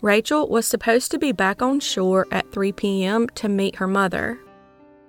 Rachel 0.00 0.48
was 0.48 0.64
supposed 0.64 1.10
to 1.10 1.18
be 1.18 1.32
back 1.32 1.60
on 1.60 1.80
shore 1.80 2.28
at 2.30 2.52
3 2.52 2.70
p.m. 2.70 3.26
to 3.30 3.48
meet 3.48 3.76
her 3.76 3.88
mother. 3.88 4.38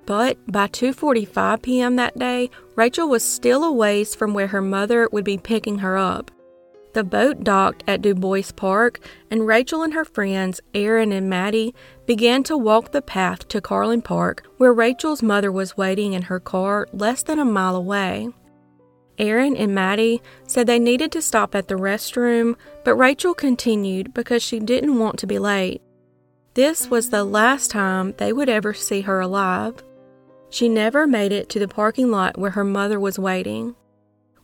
But 0.08 0.40
by 0.52 0.68
2:45 0.68 1.62
p.m. 1.62 1.96
that 1.98 2.18
day, 2.18 2.50
Rachel 2.76 3.08
was 3.08 3.24
still 3.24 3.64
a 3.64 3.72
ways 3.72 4.16
from 4.16 4.34
where 4.34 4.48
her 4.48 4.64
mother 4.64 5.08
would 5.12 5.26
be 5.26 5.38
picking 5.38 5.78
her 5.78 5.96
up. 5.96 6.32
The 6.93 7.03
boat 7.03 7.43
docked 7.43 7.84
at 7.88 8.01
Du 8.01 8.15
Bois 8.15 8.51
Park, 8.55 9.00
and 9.29 9.46
Rachel 9.46 9.84
and 9.84 9.93
her 9.93 10.05
friends, 10.05 10.60
Aaron 10.74 11.12
and 11.12 11.29
Maddie, 11.29 11.75
began 12.08 12.43
to 12.43 12.58
walk 12.58 12.91
the 12.91 13.01
path 13.01 13.48
to 13.50 13.62
Carlin 13.62 14.01
Park, 14.01 14.48
where 14.58 14.74
Rachel's 14.74 15.22
mother 15.22 15.51
was 15.51 15.77
waiting 15.77 16.13
in 16.13 16.24
her 16.24 16.39
car 16.39 16.88
less 16.91 17.22
than 17.22 17.38
a 17.38 17.46
mile 17.46 17.75
away. 17.75 18.29
Aaron 19.19 19.55
and 19.55 19.75
Maddie 19.75 20.22
said 20.48 20.65
they 20.65 20.79
needed 20.79 21.12
to 21.12 21.22
stop 21.22 21.53
at 21.53 21.67
the 21.67 21.75
restroom, 21.75 22.55
but 22.84 22.96
Rachel 22.96 23.34
continued 23.34 24.13
because 24.13 24.41
she 24.41 24.60
didn't 24.60 24.98
want 24.98 25.19
to 25.19 25.27
be 25.27 25.38
late. 25.38 25.81
This 26.53 26.89
was 26.89 27.10
the 27.10 27.24
last 27.24 27.69
time 27.69 28.15
they 28.17 28.34
would 28.34 28.50
ever 28.50 28.74
see 28.74 29.01
her 29.01 29.19
alive. 29.19 29.84
She 30.50 30.67
never 30.67 31.05
made 31.05 31.31
it 31.31 31.50
to 31.50 31.60
the 31.60 31.67
parking 31.67 32.10
lot 32.10 32.38
where 32.38 32.51
her 32.51 32.63
mother 32.63 33.00
was 33.00 33.19
waiting. 33.19 33.75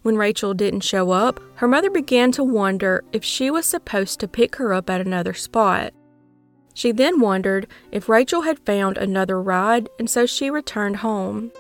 When 0.06 0.18
Rachel 0.18 0.54
didn't 0.54 0.82
show 0.82 1.10
up, 1.10 1.40
her 1.56 1.68
mother 1.68 1.90
began 1.90 2.32
to 2.34 2.44
wonder 2.44 3.04
if 3.12 3.24
she 3.24 3.50
was 3.50 3.66
supposed 3.66 4.20
to 4.20 4.28
pick 4.28 4.58
her 4.58 4.72
up 4.72 4.88
at 4.88 5.02
another 5.02 5.34
spot. 5.34 5.96
She 6.76 6.92
then 6.92 7.20
wondered 7.20 7.66
if 7.92 8.08
Rachel 8.08 8.44
had 8.44 8.64
found 8.68 9.00
another 9.00 9.42
ride, 9.42 9.90
and 9.98 10.08
so 10.08 10.28
she 10.28 10.52
returned 10.52 10.98
home. 10.98 11.52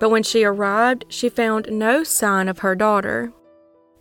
But 0.00 0.10
when 0.10 0.24
she 0.24 0.42
arrived, 0.42 1.04
she 1.10 1.28
found 1.28 1.68
no 1.70 2.02
sign 2.02 2.48
of 2.48 2.58
her 2.58 2.74
daughter. 2.74 3.32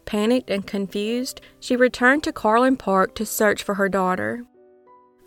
Panicked 0.06 0.50
and 0.50 0.66
confused, 0.66 1.40
she 1.60 1.76
returned 1.76 2.24
to 2.24 2.34
Carlin 2.34 2.78
Park 2.78 3.14
to 3.14 3.24
search 3.24 3.62
for 3.62 3.76
her 3.76 3.88
daughter. 3.88 4.46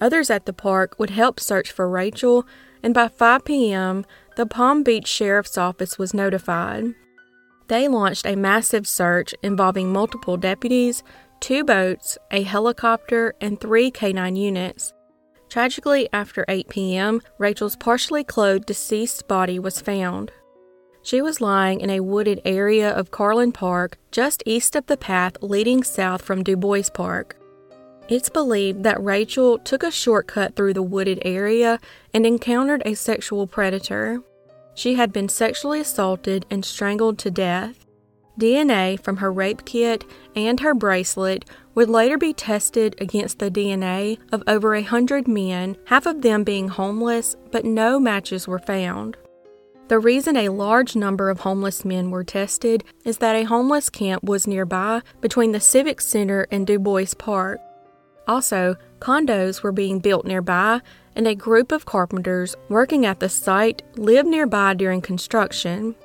Others 0.01 0.31
at 0.31 0.47
the 0.47 0.53
park 0.53 0.97
would 0.99 1.11
help 1.11 1.39
search 1.39 1.71
for 1.71 1.89
Rachel, 1.89 2.45
and 2.83 2.93
by 2.93 3.07
5 3.07 3.45
p.m., 3.45 4.05
the 4.35 4.47
Palm 4.47 4.83
Beach 4.83 5.07
Sheriff's 5.07 5.57
Office 5.57 5.97
was 5.97 6.13
notified. 6.13 6.97
They 7.69 7.87
launched 7.87 8.27
a 8.27 8.35
massive 8.35 8.87
search 8.87 9.35
involving 9.43 9.93
multiple 9.93 10.37
deputies, 10.37 11.03
two 11.41 11.65
boats, 11.65 12.17
a 12.31 12.43
helicopter, 12.43 13.35
and 13.41 13.61
three 13.61 13.91
canine 13.91 14.37
units. 14.37 14.95
Tragically, 15.51 16.09
after 16.13 16.45
8 16.49 16.69
p.m., 16.69 17.21
Rachel's 17.39 17.77
partially 17.77 18.25
clothed 18.25 18.67
deceased 18.67 19.29
body 19.29 19.59
was 19.59 19.81
found. 19.81 20.33
She 21.03 21.23
was 21.23 21.41
lying 21.41 21.81
in 21.81 21.91
a 21.91 22.01
wooded 22.01 22.41
area 22.45 22.91
of 22.91 23.11
Carlin 23.11 23.53
Park, 23.53 23.99
just 24.11 24.43
east 24.45 24.77
of 24.77 24.87
the 24.87 24.97
path 24.97 25.37
leading 25.41 25.83
south 25.83 26.23
from 26.23 26.43
Du 26.43 26.57
Bois 26.57 26.91
Park. 26.93 27.37
It's 28.09 28.31
believed 28.31 28.83
that 28.85 29.03
Rachel 29.03 29.59
took 29.59 29.83
a 29.83 29.91
shortcut 29.91 30.57
through 30.57 30.75
the 30.75 30.83
wooded 30.83 31.21
area 31.25 31.79
and 32.15 32.25
encountered 32.25 32.83
a 32.85 32.95
sexual 32.95 33.47
predator. 33.47 34.23
She 34.79 34.95
had 34.95 35.13
been 35.13 35.29
sexually 35.29 35.81
assaulted 35.81 36.47
and 36.51 36.65
strangled 36.65 37.19
to 37.19 37.33
death. 37.33 37.85
DNA 38.39 39.03
from 39.03 39.17
her 39.17 39.33
rape 39.33 39.65
kit 39.65 40.05
and 40.37 40.61
her 40.61 40.73
bracelet 40.73 41.45
would 41.75 41.91
later 41.91 42.17
be 42.17 42.33
tested 42.33 42.95
against 43.01 43.41
the 43.41 43.51
DNA 43.51 44.21
of 44.31 44.45
over 44.47 44.77
a 44.77 44.83
hundred 44.83 45.27
men, 45.27 45.77
half 45.87 46.07
of 46.07 46.23
them 46.23 46.45
being 46.45 46.69
homeless, 46.69 47.35
but 47.51 47.65
no 47.65 47.99
matches 47.99 48.47
were 48.47 48.61
found. 48.61 49.17
The 49.89 49.99
reason 49.99 50.37
a 50.37 50.51
large 50.51 50.95
number 50.95 51.29
of 51.29 51.41
homeless 51.41 51.85
men 51.85 52.13
were 52.13 52.23
tested 52.23 52.85
is 53.05 53.19
that 53.19 53.35
a 53.35 53.43
homeless 53.43 53.91
camp 53.91 54.23
was 54.23 54.47
nearby 54.47 55.03
between 55.21 55.51
the 55.51 55.59
Civic 55.59 56.01
Center 56.01 56.47
and 56.53 56.65
Du 56.65 56.79
Bois 56.79 57.15
Park. 57.19 57.59
Also, 58.29 58.77
condos 59.01 59.61
were 59.61 59.73
being 59.73 59.99
built 59.99 60.25
nearby, 60.25 60.83
and 61.19 61.27
a 61.27 61.35
group 61.35 61.73
of 61.73 61.85
carpenters 61.85 62.55
working 62.69 63.05
at 63.05 63.19
the 63.19 63.29
site 63.29 63.83
lived 63.97 64.29
nearby 64.29 64.73
during 64.73 65.03
construction. 65.03 65.97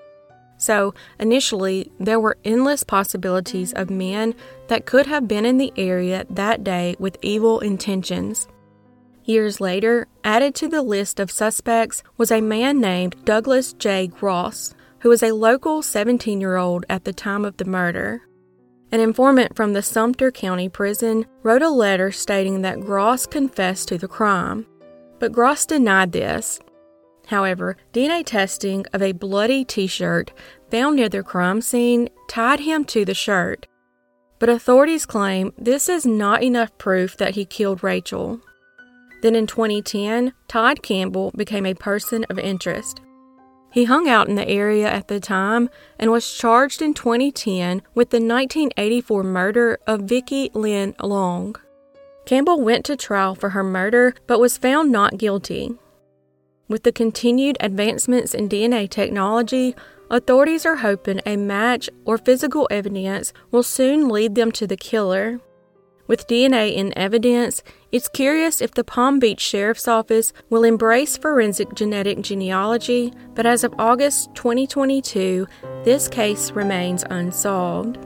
So, 0.58 0.96
initially, 1.20 1.92
there 2.00 2.20
were 2.20 2.38
endless 2.44 2.84
possibilities 2.84 3.74
of 3.74 3.92
men 3.92 4.34
that 4.70 4.88
could 4.88 5.06
have 5.06 5.28
been 5.28 5.46
in 5.46 5.60
the 5.60 5.72
area 5.78 6.26
that 6.32 6.64
day 6.64 6.96
with 6.98 7.18
evil 7.22 7.60
intentions. 7.60 8.48
Years 9.24 9.62
later, 9.62 10.08
added 10.24 10.56
to 10.56 10.68
the 10.68 10.82
list 10.82 11.20
of 11.20 11.30
suspects 11.30 12.02
was 12.18 12.32
a 12.32 12.42
man 12.42 12.82
named 12.82 13.16
Douglas 13.24 13.74
J. 13.74 14.08
Gross, 14.08 14.74
who 15.00 15.10
was 15.10 15.22
a 15.22 15.32
local 15.32 15.84
17 15.84 16.42
year 16.42 16.58
old 16.58 16.86
at 16.90 17.04
the 17.04 17.14
time 17.14 17.46
of 17.46 17.58
the 17.58 17.66
murder. 17.66 18.24
An 18.92 19.00
informant 19.00 19.56
from 19.56 19.74
the 19.74 19.82
Sumter 19.82 20.32
County 20.32 20.70
Prison 20.70 21.26
wrote 21.42 21.62
a 21.62 21.70
letter 21.70 22.12
stating 22.12 22.62
that 22.62 22.80
Gross 22.80 23.26
confessed 23.26 23.88
to 23.90 23.98
the 23.98 24.08
crime 24.08 24.66
but 25.24 25.32
Gross 25.32 25.66
denied 25.66 26.12
this. 26.12 26.60
However, 27.28 27.78
DNA 27.94 28.26
testing 28.26 28.86
of 28.92 29.02
a 29.02 29.14
bloody 29.14 29.64
t 29.64 29.88
shirt 29.88 30.34
found 30.70 30.98
near 30.98 31.08
the 31.08 31.24
crime 31.24 31.62
scene 31.62 32.10
tied 32.28 32.60
him 32.60 32.84
to 32.84 33.06
the 33.06 33.14
shirt. 33.14 33.66
But 34.38 34.50
authorities 34.50 35.06
claim 35.06 35.54
this 35.58 35.88
is 35.88 36.06
not 36.06 36.44
enough 36.44 36.78
proof 36.78 37.16
that 37.16 37.36
he 37.36 37.46
killed 37.46 37.86
Rachel. 37.86 38.42
Then 39.22 39.34
in 39.34 39.48
2010, 39.48 40.34
Todd 40.50 40.84
Campbell 40.84 41.32
became 41.38 41.66
a 41.66 41.74
person 41.74 42.26
of 42.30 42.38
interest. 42.38 43.00
He 43.72 43.86
hung 43.86 44.10
out 44.10 44.28
in 44.28 44.36
the 44.36 44.50
area 44.50 44.92
at 44.92 45.08
the 45.08 45.22
time 45.22 45.70
and 45.98 46.12
was 46.12 46.30
charged 46.30 46.82
in 46.82 46.94
2010 46.94 47.82
with 47.96 48.10
the 48.10 48.18
1984 48.18 49.24
murder 49.24 49.80
of 49.88 50.02
Vicki 50.02 50.52
Lynn 50.54 50.96
Long. 51.02 51.56
Campbell 52.26 52.62
went 52.62 52.86
to 52.86 52.96
trial 52.96 53.36
for 53.36 53.50
her 53.50 53.64
murder 53.64 54.16
but 54.28 54.40
was 54.40 54.58
found 54.58 54.92
not 54.92 55.18
guilty. 55.18 55.74
With 56.68 56.84
the 56.84 56.92
continued 56.92 57.58
advancements 57.60 58.34
in 58.34 58.48
DNA 58.48 58.90
technology, 58.90 59.76
authorities 60.10 60.66
are 60.66 60.78
hoping 60.78 61.22
a 61.26 61.36
match 61.36 61.90
or 62.06 62.18
physical 62.18 62.68
evidence 62.72 63.34
will 63.52 63.64
soon 63.64 64.08
lead 64.08 64.36
them 64.36 64.52
to 64.54 64.66
the 64.66 64.78
killer. 64.78 65.40
With 66.08 66.28
DNA 66.28 66.74
in 66.76 66.98
evidence, 66.98 67.64
it's 67.92 68.10
curious 68.10 68.62
if 68.62 68.74
the 68.74 68.84
Palm 68.84 69.20
Beach 69.20 69.40
Sheriff's 69.40 69.88
Office 69.88 70.34
will 70.50 70.64
embrace 70.64 71.18
forensic 71.18 71.74
genetic 71.74 72.22
genealogy, 72.22 73.14
but 73.36 73.46
as 73.46 73.64
of 73.64 73.74
August 73.80 74.34
2022, 74.36 75.48
this 75.84 76.08
case 76.08 76.52
remains 76.52 77.04
unsolved. 77.10 77.98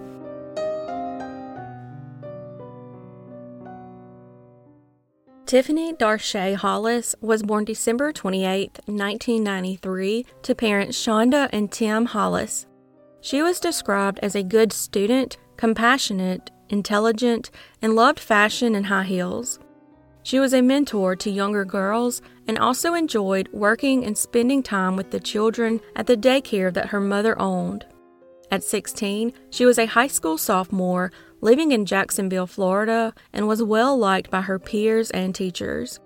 Tiphne 5.47 5.93
Darshay 5.93 6.55
Hollis 6.55 7.15
was 7.21 7.41
born 7.41 7.63
December 7.63 8.11
28, 8.11 8.81
1993, 8.85 10.25
to 10.41 10.53
parents 10.53 11.01
Shonda 11.01 11.47
and 11.53 11.71
Tim 11.71 12.07
Hollis. 12.07 12.67
She 13.21 13.41
was 13.41 13.61
described 13.61 14.19
as 14.21 14.35
a 14.35 14.43
good 14.43 14.73
student, 14.73 15.37
compassionate, 15.55 16.51
intelligent, 16.67 17.49
and 17.81 17.95
loved 17.95 18.19
fashion 18.19 18.75
and 18.75 18.87
high 18.87 19.05
heels. 19.05 19.57
She 20.21 20.37
was 20.37 20.53
a 20.53 20.61
mentor 20.61 21.15
to 21.15 21.31
younger 21.31 21.63
girls 21.63 22.21
and 22.45 22.59
also 22.59 22.93
enjoyed 22.93 23.47
working 23.53 24.03
and 24.03 24.17
spending 24.17 24.61
time 24.61 24.97
with 24.97 25.11
the 25.11 25.19
children 25.21 25.79
at 25.95 26.07
the 26.07 26.17
daycare 26.17 26.73
that 26.73 26.87
her 26.89 26.99
mother 26.99 27.41
owned. 27.41 27.85
At 28.49 28.63
16, 28.63 29.33
she 29.49 29.65
was 29.65 29.77
a 29.77 29.85
high 29.85 30.07
school 30.07 30.37
sophomore 30.37 31.11
living 31.41 31.71
in 31.71 31.85
Jacksonville, 31.85 32.47
Florida, 32.47 33.13
and 33.33 33.47
was 33.47 33.61
well 33.61 33.97
liked 33.97 34.31
by 34.31 34.41
her 34.41 34.57
peers 34.57 35.11
and 35.11 35.35
teachers. 35.35 35.99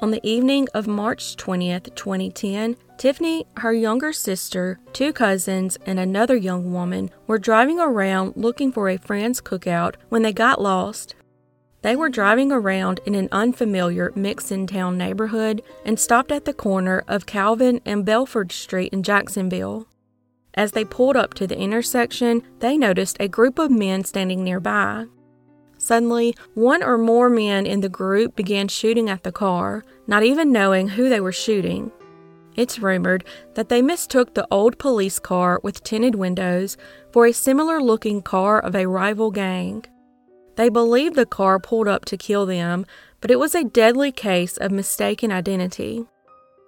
On 0.00 0.10
the 0.10 0.20
evening 0.28 0.68
of 0.74 0.86
March 0.86 1.36
20th, 1.36 1.94
2010, 1.94 2.76
Tiphne, 2.98 3.46
her 3.56 3.72
younger 3.72 4.12
sister, 4.12 4.78
two 4.92 5.12
cousins, 5.12 5.78
and 5.86 5.98
another 5.98 6.36
young 6.36 6.72
woman 6.72 7.10
were 7.26 7.38
driving 7.38 7.80
around 7.80 8.34
looking 8.36 8.70
for 8.70 8.88
a 8.88 8.98
friend's 8.98 9.40
cookout 9.40 9.94
when 10.10 10.22
they 10.22 10.32
got 10.32 10.60
lost. 10.60 11.14
They 11.82 11.96
were 11.96 12.08
driving 12.08 12.50
around 12.50 13.00
in 13.04 13.14
an 13.14 13.28
unfamiliar 13.30 14.12
Mixon 14.14 14.66
Town 14.66 14.96
neighborhood 14.96 15.62
and 15.84 15.98
stopped 15.98 16.32
at 16.32 16.44
the 16.44 16.54
corner 16.54 17.04
of 17.08 17.26
Calvin 17.26 17.80
and 17.84 18.04
Belford 18.04 18.52
Street 18.52 18.92
in 18.92 19.02
Jacksonville. 19.02 19.86
As 20.54 20.72
they 20.72 20.84
pulled 20.84 21.16
up 21.16 21.34
to 21.34 21.46
the 21.46 21.58
intersection, 21.58 22.42
they 22.60 22.78
noticed 22.78 23.16
a 23.18 23.28
group 23.28 23.58
of 23.58 23.70
men 23.70 24.04
standing 24.04 24.44
nearby. 24.44 25.06
Suddenly, 25.78 26.34
one 26.54 26.82
or 26.82 26.96
more 26.96 27.28
men 27.28 27.66
in 27.66 27.80
the 27.80 27.88
group 27.88 28.36
began 28.36 28.68
shooting 28.68 29.10
at 29.10 29.24
the 29.24 29.32
car, 29.32 29.84
not 30.06 30.22
even 30.22 30.52
knowing 30.52 30.88
who 30.88 31.08
they 31.08 31.20
were 31.20 31.32
shooting. 31.32 31.90
It's 32.56 32.78
rumored 32.78 33.24
that 33.54 33.68
they 33.68 33.82
mistook 33.82 34.34
the 34.34 34.46
old 34.50 34.78
police 34.78 35.18
car 35.18 35.60
with 35.64 35.82
tinted 35.82 36.14
windows 36.14 36.76
for 37.12 37.26
a 37.26 37.32
similar 37.32 37.82
looking 37.82 38.22
car 38.22 38.60
of 38.60 38.76
a 38.76 38.86
rival 38.86 39.32
gang. 39.32 39.84
They 40.56 40.68
believed 40.68 41.16
the 41.16 41.26
car 41.26 41.58
pulled 41.58 41.88
up 41.88 42.04
to 42.06 42.16
kill 42.16 42.46
them, 42.46 42.86
but 43.20 43.32
it 43.32 43.40
was 43.40 43.56
a 43.56 43.64
deadly 43.64 44.12
case 44.12 44.56
of 44.56 44.70
mistaken 44.70 45.32
identity. 45.32 46.06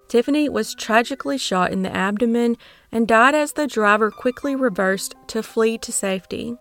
Tiphne 0.07 0.49
was 0.49 0.73
tragically 0.73 1.37
shot 1.37 1.71
in 1.71 1.81
the 1.81 1.95
abdomen 1.95 2.57
and 2.91 3.07
died 3.07 3.35
as 3.35 3.53
the 3.53 3.67
driver 3.67 4.09
quickly 4.09 4.55
reversed 4.55 5.15
to 5.27 5.43
flee 5.43 5.77
to 5.79 5.91
safety. 5.91 6.55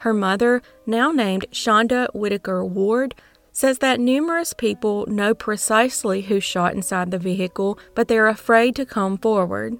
Her 0.00 0.12
mother, 0.12 0.62
now 0.86 1.10
named 1.10 1.46
Shonda 1.50 2.08
Whitaker 2.14 2.64
Ward, 2.64 3.14
says 3.50 3.78
that 3.78 3.98
numerous 3.98 4.52
people 4.52 5.06
know 5.06 5.34
precisely 5.34 6.22
who 6.22 6.38
shot 6.38 6.74
inside 6.74 7.10
the 7.10 7.18
vehicle, 7.18 7.78
but 7.94 8.06
they're 8.06 8.28
afraid 8.28 8.76
to 8.76 8.84
come 8.84 9.16
forward. 9.16 9.78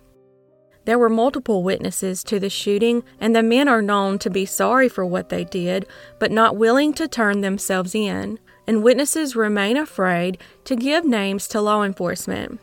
There 0.86 0.98
were 0.98 1.10
multiple 1.10 1.62
witnesses 1.62 2.25
to 2.25 2.40
the 2.40 2.48
shooting, 2.48 3.02
and 3.20 3.36
the 3.36 3.42
men 3.42 3.68
are 3.68 3.82
known 3.82 4.18
to 4.20 4.30
be 4.30 4.46
sorry 4.46 4.88
for 4.88 5.04
what 5.04 5.28
they 5.28 5.44
did, 5.44 5.86
but 6.18 6.30
not 6.30 6.56
willing 6.56 6.94
to 6.94 7.06
turn 7.06 7.40
themselves 7.40 7.94
in, 7.94 8.38
and 8.66 8.82
witnesses 8.82 9.36
remain 9.36 9.76
afraid 9.76 10.38
to 10.64 10.75
give 10.75 11.04
names 11.04 11.46
to 11.48 11.60
law 11.60 11.82
enforcement. 11.82 12.60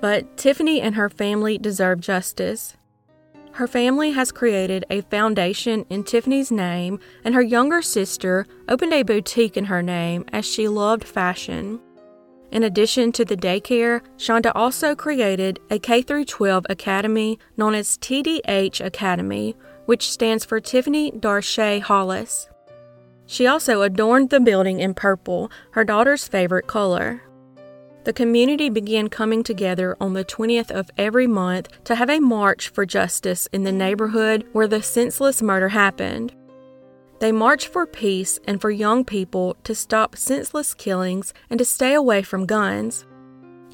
But 0.00 0.36
Tiphne 0.36 0.80
and 0.80 0.94
her 0.94 1.08
family 1.08 1.58
deserve 1.58 2.00
justice. 2.00 2.76
Her 3.52 3.66
family 3.66 4.12
has 4.12 4.30
created 4.30 4.84
a 4.88 5.00
foundation 5.00 5.84
in 5.90 6.04
Tiphne's 6.04 6.52
name, 6.52 7.00
and 7.24 7.34
her 7.34 7.42
younger 7.42 7.82
sister 7.82 8.46
opened 8.68 8.92
a 8.92 9.02
boutique 9.02 9.56
in 9.56 9.64
her 9.64 9.82
name 9.82 10.24
as 10.32 10.46
she 10.46 10.68
loved 10.68 11.02
fashion. 11.02 11.80
In 12.50 12.62
addition 12.62 13.12
to 13.12 13.24
the 13.24 13.36
daycare, 13.36 14.00
Shonda 14.16 14.52
also 14.54 14.94
created 14.94 15.58
a 15.70 15.78
K 15.78 16.02
12 16.02 16.66
academy 16.70 17.38
known 17.56 17.74
as 17.74 17.98
TDH 17.98 18.84
Academy, 18.84 19.56
which 19.86 20.08
stands 20.10 20.44
for 20.44 20.60
Tiphne 20.60 21.10
Darshay 21.10 21.80
Hollis. 21.80 22.48
She 23.26 23.46
also 23.46 23.82
adorned 23.82 24.30
the 24.30 24.40
building 24.40 24.80
in 24.80 24.94
purple, 24.94 25.50
her 25.72 25.84
daughter's 25.84 26.26
favorite 26.26 26.66
color. 26.66 27.22
The 28.08 28.14
community 28.14 28.70
began 28.70 29.08
coming 29.08 29.42
together 29.42 29.94
on 30.00 30.14
the 30.14 30.24
20th 30.24 30.70
of 30.70 30.90
every 30.96 31.26
month 31.26 31.68
to 31.84 31.94
have 31.94 32.08
a 32.08 32.20
march 32.20 32.70
for 32.70 32.86
justice 32.86 33.46
in 33.52 33.64
the 33.64 33.70
neighborhood 33.70 34.48
where 34.52 34.66
the 34.66 34.82
senseless 34.82 35.42
murder 35.42 35.68
happened. 35.68 36.34
They 37.20 37.32
march 37.32 37.68
for 37.68 37.84
peace 37.84 38.40
and 38.46 38.62
for 38.62 38.70
young 38.70 39.04
people 39.04 39.58
to 39.64 39.74
stop 39.74 40.16
senseless 40.16 40.72
killings 40.72 41.34
and 41.50 41.58
to 41.58 41.66
stay 41.66 41.92
away 41.92 42.22
from 42.22 42.46
guns. 42.46 43.04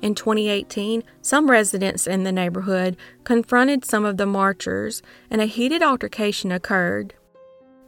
In 0.03 0.17
2018, 0.17 1.05
some 1.23 1.49
residents 1.49 2.09
in 2.09 2.25
the 2.25 2.33
neighborhood 2.33 2.97
confronted 3.23 3.85
some 3.85 4.05
of 4.05 4.17
the 4.17 4.27
marchers, 4.27 5.01
and 5.31 5.41
a 5.43 5.47
heated 5.47 5.81
altercation 5.81 6.51
occurred. 6.51 7.15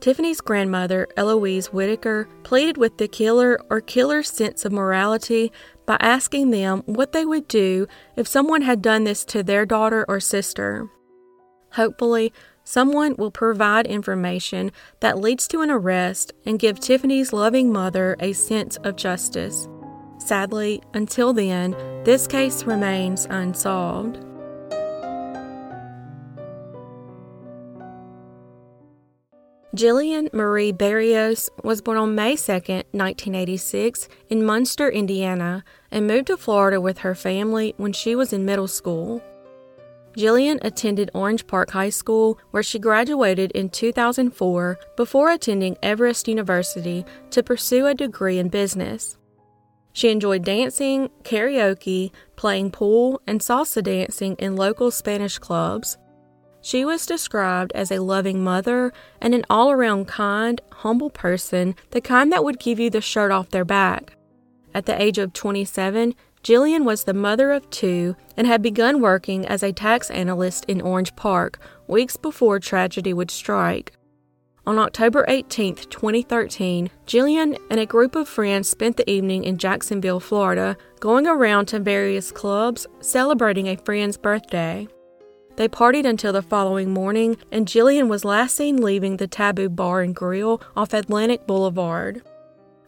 Tiphne's 0.00 0.40
grandmother, 0.40 1.08
Eloise 1.16 1.72
Whitaker, 1.72 2.28
pleaded 2.42 2.76
with 2.76 2.98
the 2.98 3.08
killer 3.08 3.58
or 3.70 3.80
killer's 3.80 4.30
sense 4.30 4.64
of 4.64 4.72
morality 4.72 5.50
by 5.84 5.96
asking 6.00 6.50
them 6.50 6.82
what 6.86 7.12
they 7.12 7.24
would 7.24 7.48
do 7.48 7.86
if 8.16 8.28
someone 8.28 8.62
had 8.62 8.82
done 8.82 9.04
this 9.04 9.24
to 9.24 9.42
their 9.42 9.66
daughter 9.66 10.04
or 10.08 10.20
sister. 10.20 10.88
Hopefully, 11.72 12.32
Someone 12.68 13.14
will 13.16 13.30
provide 13.30 13.86
information 13.86 14.72
that 14.98 15.20
leads 15.20 15.46
to 15.46 15.60
an 15.60 15.70
arrest 15.70 16.32
and 16.44 16.58
give 16.58 16.80
Tiphne's 16.80 17.32
loving 17.32 17.72
mother 17.72 18.16
a 18.18 18.32
sense 18.32 18.76
of 18.78 18.96
justice. 18.96 19.68
Sadly, 20.18 20.82
until 20.92 21.32
then, 21.32 21.76
this 22.02 22.26
case 22.26 22.64
remains 22.64 23.28
unsolved. 23.30 24.25
Jillian 29.76 30.32
Marie 30.32 30.72
Berrios 30.72 31.50
was 31.62 31.82
born 31.82 31.98
on 31.98 32.14
May 32.14 32.34
2, 32.34 32.50
1986, 32.52 34.08
in 34.30 34.42
Munster, 34.42 34.88
Indiana, 34.88 35.64
and 35.90 36.06
moved 36.06 36.28
to 36.28 36.38
Florida 36.38 36.80
with 36.80 36.98
her 36.98 37.14
family 37.14 37.74
when 37.76 37.92
she 37.92 38.16
was 38.16 38.32
in 38.32 38.46
middle 38.46 38.68
school. 38.68 39.22
Jillian 40.16 40.58
attended 40.62 41.10
Orange 41.12 41.46
Park 41.46 41.72
High 41.72 41.90
School, 41.90 42.38
where 42.52 42.62
she 42.62 42.78
graduated 42.78 43.50
in 43.52 43.68
2004 43.68 44.78
before 44.96 45.30
attending 45.30 45.76
Everest 45.82 46.26
University 46.26 47.04
to 47.28 47.42
pursue 47.42 47.86
a 47.86 47.94
degree 47.94 48.38
in 48.38 48.48
business. 48.48 49.18
She 49.92 50.08
enjoyed 50.08 50.42
dancing, 50.42 51.10
karaoke, 51.22 52.12
playing 52.36 52.70
pool, 52.70 53.20
and 53.26 53.40
salsa 53.40 53.82
dancing 53.82 54.36
in 54.36 54.56
local 54.56 54.90
Spanish 54.90 55.38
clubs. 55.38 55.98
She 56.66 56.84
was 56.84 57.06
described 57.06 57.70
as 57.76 57.92
a 57.92 58.02
loving 58.02 58.42
mother 58.42 58.92
and 59.20 59.36
an 59.36 59.44
all 59.48 59.70
around 59.70 60.08
kind, 60.08 60.60
humble 60.72 61.10
person, 61.10 61.76
the 61.92 62.00
kind 62.00 62.32
that 62.32 62.42
would 62.42 62.58
give 62.58 62.80
you 62.80 62.90
the 62.90 63.00
shirt 63.00 63.30
off 63.30 63.50
their 63.50 63.64
back. 63.64 64.16
At 64.74 64.86
the 64.86 65.00
age 65.00 65.16
of 65.18 65.32
27, 65.32 66.16
Jillian 66.42 66.82
was 66.82 67.04
the 67.04 67.14
mother 67.14 67.52
of 67.52 67.70
two 67.70 68.16
and 68.36 68.48
had 68.48 68.62
begun 68.62 69.00
working 69.00 69.46
as 69.46 69.62
a 69.62 69.72
tax 69.72 70.10
analyst 70.10 70.64
in 70.64 70.80
Orange 70.80 71.14
Park 71.14 71.60
weeks 71.86 72.16
before 72.16 72.58
tragedy 72.58 73.14
would 73.14 73.30
strike. 73.30 73.92
On 74.66 74.76
October 74.76 75.24
18, 75.28 75.76
2013, 75.76 76.90
Jillian 77.06 77.56
and 77.70 77.78
a 77.78 77.86
group 77.86 78.16
of 78.16 78.28
friends 78.28 78.68
spent 78.68 78.96
the 78.96 79.08
evening 79.08 79.44
in 79.44 79.56
Jacksonville, 79.56 80.18
Florida, 80.18 80.76
going 80.98 81.28
around 81.28 81.66
to 81.66 81.78
various 81.78 82.32
clubs 82.32 82.88
celebrating 82.98 83.68
a 83.68 83.76
friend's 83.76 84.16
birthday. 84.16 84.88
They 85.56 85.68
partied 85.68 86.06
until 86.06 86.32
the 86.34 86.42
following 86.42 86.92
morning, 86.92 87.38
and 87.50 87.66
Jillian 87.66 88.08
was 88.08 88.24
last 88.24 88.56
seen 88.56 88.82
leaving 88.82 89.16
the 89.16 89.26
Taboo 89.26 89.70
Bar 89.70 90.02
and 90.02 90.14
Grill 90.14 90.60
off 90.76 90.92
Atlantic 90.92 91.46
Boulevard. 91.46 92.22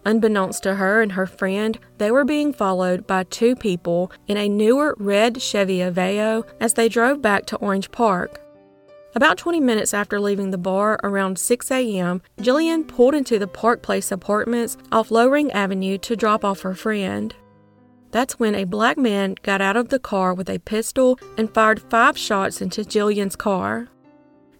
Unbeknownst 0.04 0.62
to 0.62 0.74
her 0.76 1.02
and 1.02 1.12
her 1.12 1.26
friend, 1.26 1.78
they 1.98 2.10
were 2.10 2.24
being 2.24 2.52
followed 2.52 3.06
by 3.06 3.24
two 3.24 3.56
people 3.56 4.12
in 4.26 4.36
a 4.36 4.48
newer 4.48 4.94
red 4.98 5.40
Chevy 5.40 5.78
Aveo 5.78 6.44
as 6.60 6.74
they 6.74 6.88
drove 6.88 7.20
back 7.20 7.46
to 7.46 7.56
Orange 7.56 7.90
Park. 7.90 8.40
About 9.14 9.38
20 9.38 9.60
minutes 9.60 9.94
after 9.94 10.20
leaving 10.20 10.50
the 10.50 10.58
bar 10.58 11.00
around 11.02 11.38
6 11.38 11.70
a.m., 11.70 12.22
Jillian 12.38 12.86
pulled 12.86 13.14
into 13.14 13.38
the 13.38 13.46
Park 13.46 13.82
Place 13.82 14.12
apartments 14.12 14.76
off 14.92 15.10
Loring 15.10 15.50
Avenue 15.52 15.98
to 15.98 16.14
drop 16.16 16.44
off 16.44 16.60
her 16.60 16.74
friend. 16.74 17.34
That's 18.10 18.38
when 18.38 18.54
a 18.54 18.64
black 18.64 18.96
man 18.96 19.36
got 19.42 19.60
out 19.60 19.76
of 19.76 19.88
the 19.88 19.98
car 19.98 20.32
with 20.34 20.48
a 20.48 20.58
pistol 20.58 21.18
and 21.36 21.52
fired 21.52 21.80
five 21.80 22.16
shots 22.16 22.60
into 22.60 22.82
Jillian's 22.82 23.36
car. 23.36 23.88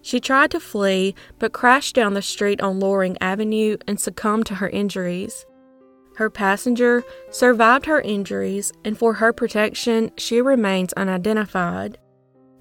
She 0.01 0.19
tried 0.19 0.51
to 0.51 0.59
flee, 0.59 1.15
but 1.39 1.51
crashed 1.51 1.95
down 1.95 2.13
the 2.13 2.21
street 2.21 2.61
on 2.61 2.79
Loring 2.79 3.17
Avenue 3.19 3.77
and 3.87 3.99
succumbed 3.99 4.45
to 4.47 4.55
her 4.55 4.69
injuries. 4.69 5.45
Her 6.15 6.29
passenger 6.29 7.03
survived 7.31 7.85
her 7.85 8.01
injuries, 8.01 8.71
and 8.83 8.97
for 8.97 9.13
her 9.15 9.33
protection, 9.33 10.11
she 10.17 10.41
remains 10.41 10.93
unidentified. 10.93 11.97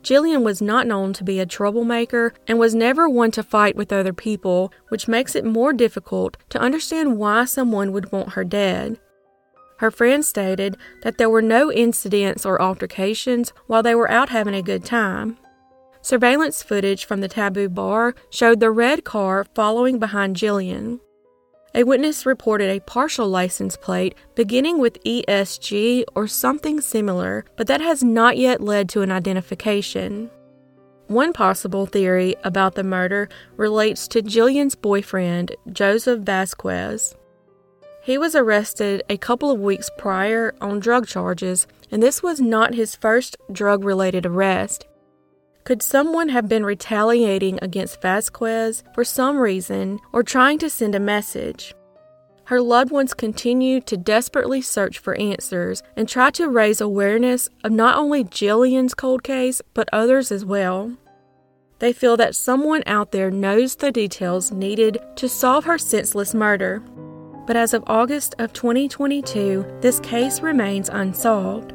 Jillian 0.03 0.43
was 0.43 0.63
not 0.63 0.87
known 0.87 1.13
to 1.15 1.25
be 1.25 1.41
a 1.41 1.47
troublemaker 1.47 2.33
and 2.47 2.59
was 2.59 2.75
never 2.75 3.09
one 3.09 3.31
to 3.33 3.43
fight 3.43 3.77
with 3.77 3.93
other 3.93 4.13
people, 4.13 4.73
which 4.89 5.09
makes 5.09 5.35
it 5.35 5.45
more 5.45 5.73
difficult 5.73 6.37
to 6.51 6.61
understand 6.61 7.19
why 7.19 7.45
someone 7.45 7.93
would 7.93 8.13
want 8.13 8.31
her 8.31 8.45
dead. 8.45 8.99
Her 9.79 9.91
friend 9.91 10.25
stated 10.25 10.77
that 11.03 11.19
there 11.19 11.31
were 11.31 11.43
no 11.43 11.73
incidents 11.73 12.45
or 12.45 12.61
altercations 12.61 13.53
while 13.67 13.83
they 13.83 13.95
were 13.95 14.11
out 14.11 14.29
having 14.29 14.55
a 14.55 14.63
good 14.63 14.85
time. 14.85 15.39
Surveillance 16.03 16.63
footage 16.63 17.05
from 17.05 17.21
the 17.21 17.29
Taboo 17.29 17.69
Bar 17.69 18.15
showed 18.31 18.61
the 18.61 18.71
red 18.71 19.05
car 19.05 19.47
following 19.55 19.99
behind 19.99 20.37
Jillian. 20.37 21.01
A 21.75 21.85
witness 21.85 22.25
reported 22.25 22.71
a 22.71 22.81
partial 22.81 23.29
license 23.29 23.77
plate 23.77 24.17
beginning 24.35 24.79
with 24.79 25.03
ESG 25.05 26.05
or 26.17 26.27
something 26.27 26.81
similar, 26.81 27.45
but 27.57 27.67
that 27.67 27.81
has 27.81 28.03
not 28.03 28.37
yet 28.37 28.61
led 28.61 28.89
to 28.91 29.03
an 29.03 29.13
identification. 29.13 30.31
One 31.09 31.33
possible 31.33 31.87
theory 31.87 32.35
about 32.43 32.75
the 32.75 32.85
murder 32.85 33.29
relates 33.57 34.09
to 34.09 34.23
Jillian's 34.23 34.75
boyfriend, 34.75 35.55
Joseph 35.71 36.21
Vasquez. 36.21 37.15
He 38.09 38.17
was 38.17 38.35
arrested 38.35 39.03
a 39.11 39.19
couple 39.19 39.51
of 39.51 39.61
weeks 39.61 39.91
prior 39.99 40.55
on 40.63 40.81
drug 40.81 41.07
charges, 41.07 41.67
and 41.91 42.03
this 42.03 42.23
was 42.23 42.41
not 42.41 42.73
his 42.73 42.97
first 42.97 43.37
drug 43.53 43.85
related 43.85 44.25
arrest. 44.25 44.87
Could 45.65 45.83
someone 45.83 46.31
have 46.31 46.49
been 46.49 46.65
retaliating 46.65 47.59
against 47.61 48.01
Vasquez 48.01 48.83
for 48.95 49.05
some 49.05 49.37
reason 49.37 50.01
or 50.11 50.23
trying 50.23 50.59
to 50.61 50.71
send 50.71 50.95
a 50.95 50.99
message? 50.99 51.75
Her 52.45 52.63
loved 52.63 52.91
ones 52.91 53.13
continue 53.13 53.79
to 53.83 53.99
desperately 53.99 54.63
search 54.63 54.99
for 54.99 55.15
answers 55.17 55.83
and 55.95 56.09
try 56.09 56.31
to 56.31 56.49
raise 56.49 56.81
awareness 56.81 57.51
of 57.63 57.73
not 57.73 57.99
only 57.99 58.25
Jillian's 58.25 58.95
cold 58.95 59.23
case, 59.23 59.61
but 59.75 59.87
others 59.93 60.33
as 60.33 60.47
well. 60.47 60.97
They 61.79 61.93
feel 61.93 62.17
that 62.17 62.35
someone 62.35 62.83
out 62.87 63.13
there 63.13 63.31
knows 63.31 63.77
the 63.77 63.93
details 63.93 64.51
needed 64.51 64.97
to 65.17 65.29
solve 65.29 65.67
her 65.67 65.77
senseless 65.77 66.33
murder. 66.33 66.83
But 67.49 67.57
as 67.57 67.73
of 67.73 67.83
August 67.87 68.35
of 68.39 68.53
2022, 68.53 69.79
this 69.81 70.01
case 70.01 70.43
remains 70.43 70.91
unsolved. 70.91 71.73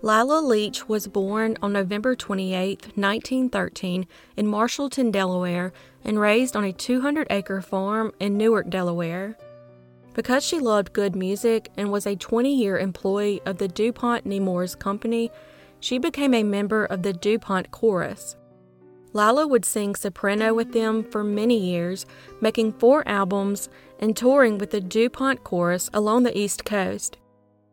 Lila 0.00 0.40
Leach 0.40 0.88
was 0.88 1.06
born 1.06 1.58
on 1.60 1.74
November 1.74 2.16
28, 2.16 2.96
1913, 2.96 4.06
in 4.38 4.46
Marshallton, 4.46 5.12
Delaware, 5.12 5.74
and 6.02 6.18
raised 6.18 6.56
on 6.56 6.64
a 6.64 6.72
200 6.72 7.26
acre 7.28 7.60
farm 7.60 8.10
in 8.18 8.38
Newark, 8.38 8.70
Delaware. 8.70 9.36
Because 10.14 10.42
she 10.42 10.58
loved 10.58 10.94
good 10.94 11.14
music 11.14 11.70
and 11.76 11.92
was 11.92 12.06
a 12.06 12.16
20 12.16 12.56
year 12.56 12.78
employee 12.78 13.42
of 13.44 13.58
the 13.58 13.68
DuPont 13.68 14.24
Nemours 14.24 14.76
Company, 14.76 15.30
she 15.78 15.98
became 15.98 16.32
a 16.32 16.42
member 16.42 16.86
of 16.86 17.02
the 17.02 17.12
DuPont 17.12 17.70
Chorus. 17.70 18.36
Lila 19.12 19.46
would 19.46 19.64
sing 19.64 19.94
soprano 19.94 20.54
with 20.54 20.72
them 20.72 21.04
for 21.04 21.22
many 21.22 21.58
years, 21.58 22.06
making 22.40 22.72
four 22.72 23.06
albums 23.06 23.68
and 23.98 24.16
touring 24.16 24.58
with 24.58 24.70
the 24.70 24.80
DuPont 24.80 25.44
Chorus 25.44 25.90
along 25.92 26.22
the 26.22 26.36
East 26.36 26.64
Coast. 26.64 27.18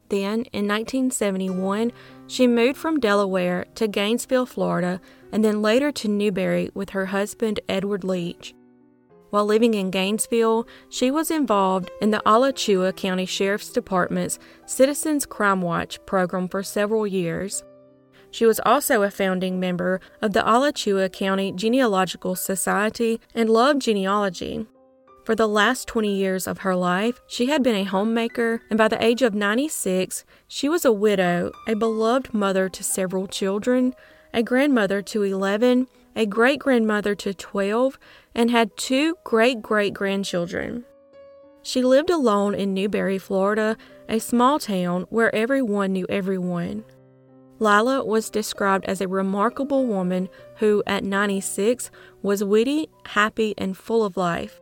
Then, 0.09 0.45
in 0.51 0.67
1971, 0.67 1.91
she 2.27 2.47
moved 2.47 2.77
from 2.77 2.99
Delaware 2.99 3.65
to 3.75 3.87
Gainesville, 3.87 4.47
Florida, 4.47 4.99
and 5.31 5.45
then 5.45 5.61
later 5.61 5.91
to 5.93 6.07
Newberry 6.07 6.71
with 6.73 6.91
her 6.91 7.07
husband, 7.07 7.59
Edward 7.69 8.03
Leach. 8.03 8.53
While 9.29 9.45
living 9.45 9.75
in 9.75 9.91
Gainesville, 9.91 10.67
she 10.89 11.11
was 11.11 11.29
involved 11.29 11.91
in 12.01 12.09
the 12.09 12.21
Alachua 12.25 12.91
County 12.93 13.27
Sheriff's 13.27 13.69
Department's 13.69 14.39
Citizens 14.65 15.27
Crime 15.27 15.61
Watch 15.61 16.03
program 16.07 16.47
for 16.47 16.63
several 16.63 17.05
years. 17.05 17.63
She 18.31 18.45
was 18.45 18.59
also 18.65 19.01
a 19.01 19.11
founding 19.11 19.59
member 19.59 19.99
of 20.21 20.33
the 20.33 20.47
Alachua 20.47 21.09
County 21.09 21.51
Genealogical 21.51 22.35
Society 22.35 23.19
and 23.33 23.49
loved 23.49 23.81
genealogy. 23.81 24.67
For 25.25 25.35
the 25.35 25.47
last 25.47 25.87
20 25.87 26.15
years 26.15 26.47
of 26.47 26.59
her 26.59 26.75
life, 26.75 27.21
she 27.27 27.47
had 27.47 27.61
been 27.61 27.75
a 27.75 27.83
homemaker, 27.83 28.61
and 28.69 28.77
by 28.77 28.87
the 28.87 29.03
age 29.03 29.21
of 29.21 29.35
96, 29.35 30.25
she 30.47 30.67
was 30.67 30.85
a 30.85 30.91
widow, 30.91 31.51
a 31.67 31.75
beloved 31.75 32.33
mother 32.33 32.67
to 32.69 32.83
several 32.83 33.27
children, 33.27 33.93
a 34.33 34.41
grandmother 34.41 35.01
to 35.03 35.23
11, 35.23 35.87
a 36.15 36.25
great 36.25 36.59
grandmother 36.59 37.13
to 37.15 37.33
12, 37.33 37.99
and 38.33 38.49
had 38.49 38.75
two 38.75 39.17
great 39.23 39.61
great 39.61 39.93
grandchildren. 39.93 40.85
She 41.61 41.83
lived 41.83 42.09
alone 42.09 42.55
in 42.55 42.73
Newberry, 42.73 43.17
Florida, 43.17 43.77
a 44.07 44.19
small 44.19 44.59
town 44.59 45.05
where 45.09 45.33
everyone 45.35 45.93
knew 45.93 46.07
everyone. 46.09 46.85
Lila 47.59 48.03
was 48.05 48.29
described 48.29 48.85
as 48.85 49.01
a 49.01 49.07
remarkable 49.07 49.85
woman 49.85 50.29
who, 50.57 50.81
at 50.87 51.03
96, 51.03 51.91
was 52.21 52.43
witty, 52.43 52.89
happy, 53.05 53.53
and 53.57 53.77
full 53.77 54.05
of 54.05 54.17
life. 54.17 54.61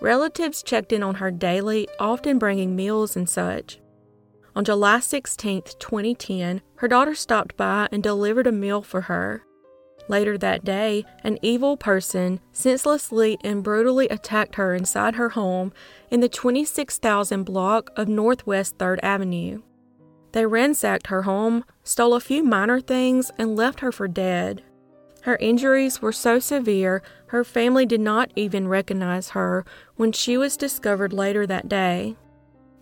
Relatives 0.00 0.62
checked 0.62 0.92
in 0.92 1.02
on 1.02 1.16
her 1.16 1.30
daily, 1.30 1.88
often 1.98 2.38
bringing 2.38 2.74
meals 2.74 3.16
and 3.16 3.28
such. 3.28 3.80
On 4.56 4.64
July 4.64 5.00
16, 5.00 5.62
2010, 5.78 6.62
her 6.76 6.88
daughter 6.88 7.14
stopped 7.14 7.56
by 7.56 7.88
and 7.92 8.02
delivered 8.02 8.46
a 8.46 8.52
meal 8.52 8.82
for 8.82 9.02
her. 9.02 9.44
Later 10.08 10.36
that 10.38 10.64
day, 10.64 11.04
an 11.22 11.38
evil 11.40 11.76
person 11.76 12.40
senselessly 12.52 13.38
and 13.44 13.62
brutally 13.62 14.08
attacked 14.08 14.56
her 14.56 14.74
inside 14.74 15.14
her 15.14 15.30
home 15.30 15.72
in 16.10 16.20
the 16.20 16.28
26,000 16.28 17.44
block 17.44 17.90
of 17.96 18.08
Northwest 18.08 18.76
3rd 18.78 18.98
Avenue. 19.02 19.62
They 20.32 20.46
ransacked 20.46 21.08
her 21.08 21.22
home, 21.22 21.64
stole 21.82 22.14
a 22.14 22.20
few 22.20 22.44
minor 22.44 22.80
things, 22.80 23.30
and 23.38 23.56
left 23.56 23.80
her 23.80 23.90
for 23.90 24.08
dead. 24.08 24.62
Her 25.22 25.36
injuries 25.36 26.00
were 26.00 26.12
so 26.12 26.38
severe, 26.38 27.02
her 27.26 27.44
family 27.44 27.84
did 27.84 28.00
not 28.00 28.30
even 28.36 28.68
recognize 28.68 29.30
her 29.30 29.64
when 29.96 30.12
she 30.12 30.36
was 30.36 30.56
discovered 30.56 31.12
later 31.12 31.46
that 31.46 31.68
day. 31.68 32.16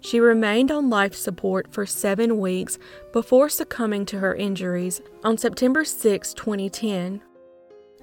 She 0.01 0.21
remained 0.21 0.71
on 0.71 0.91
life 0.91 1.15
support 1.15 1.73
for 1.73 1.85
seven 1.85 2.39
weeks 2.39 2.79
before 3.13 3.49
succumbing 3.49 4.07
to 4.07 4.21
her 4.21 4.35
injuries 4.35 5.01
on 5.25 5.37
September 5.37 5.85
6, 5.85 6.35
2010. 6.35 7.21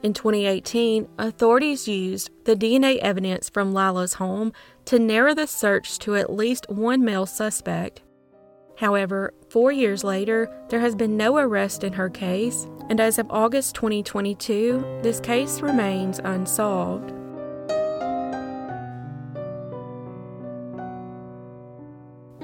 In 0.03 0.13
2018, 0.13 1.07
authorities 1.17 1.87
used 1.87 2.29
the 2.43 2.55
DNA 2.55 2.97
evidence 2.97 3.49
from 3.49 3.73
Lila's 3.73 4.15
home 4.15 4.51
to 4.85 4.99
narrow 4.99 5.33
the 5.33 5.47
search 5.47 5.97
to 5.99 6.15
at 6.15 6.33
least 6.33 6.69
one 6.69 7.03
male 7.05 7.25
suspect. 7.25 8.01
However, 8.77 9.33
four 9.49 9.71
years 9.71 10.03
later, 10.03 10.49
there 10.69 10.81
has 10.81 10.95
been 10.95 11.15
no 11.15 11.37
arrest 11.37 11.83
in 11.83 11.93
her 11.93 12.09
case, 12.09 12.67
and 12.89 12.99
as 12.99 13.17
of 13.17 13.31
August 13.31 13.75
2022, 13.75 14.99
this 15.01 15.19
case 15.19 15.61
remains 15.61 16.19
unsolved. 16.19 17.13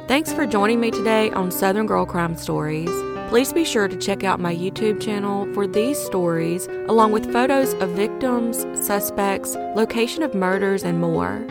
Thanks 0.08 0.34
for 0.34 0.46
joining 0.46 0.80
me 0.80 0.92
today 0.92 1.32
on 1.32 1.52
Southern 1.52 1.86
Girl 1.86 2.06
Crime 2.06 2.36
Stories. 2.36 2.90
Please 3.30 3.54
be 3.54 3.64
sure 3.64 3.88
to 3.88 3.96
check 3.96 4.26
out 4.26 4.42
my 4.42 4.54
YouTube 4.54 5.02
channel 5.02 5.52
for 5.54 5.68
these 5.68 5.98
stories, 5.98 6.68
along 6.88 7.14
with 7.14 7.32
photos 7.32 7.74
of 7.76 7.90
victims, 7.92 8.66
suspects, 8.86 9.56
location 9.76 10.22
of 10.22 10.34
murders, 10.34 10.84
and 10.84 11.00
more. 11.00 11.46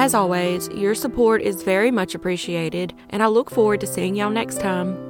As 0.00 0.14
always, 0.14 0.66
your 0.70 0.94
support 0.94 1.42
is 1.42 1.62
very 1.62 1.90
much 1.90 2.14
appreciated, 2.14 2.94
and 3.10 3.22
I 3.22 3.26
look 3.26 3.50
forward 3.50 3.80
to 3.80 3.86
seeing 3.86 4.14
y'all 4.14 4.30
next 4.30 4.58
time. 4.58 5.09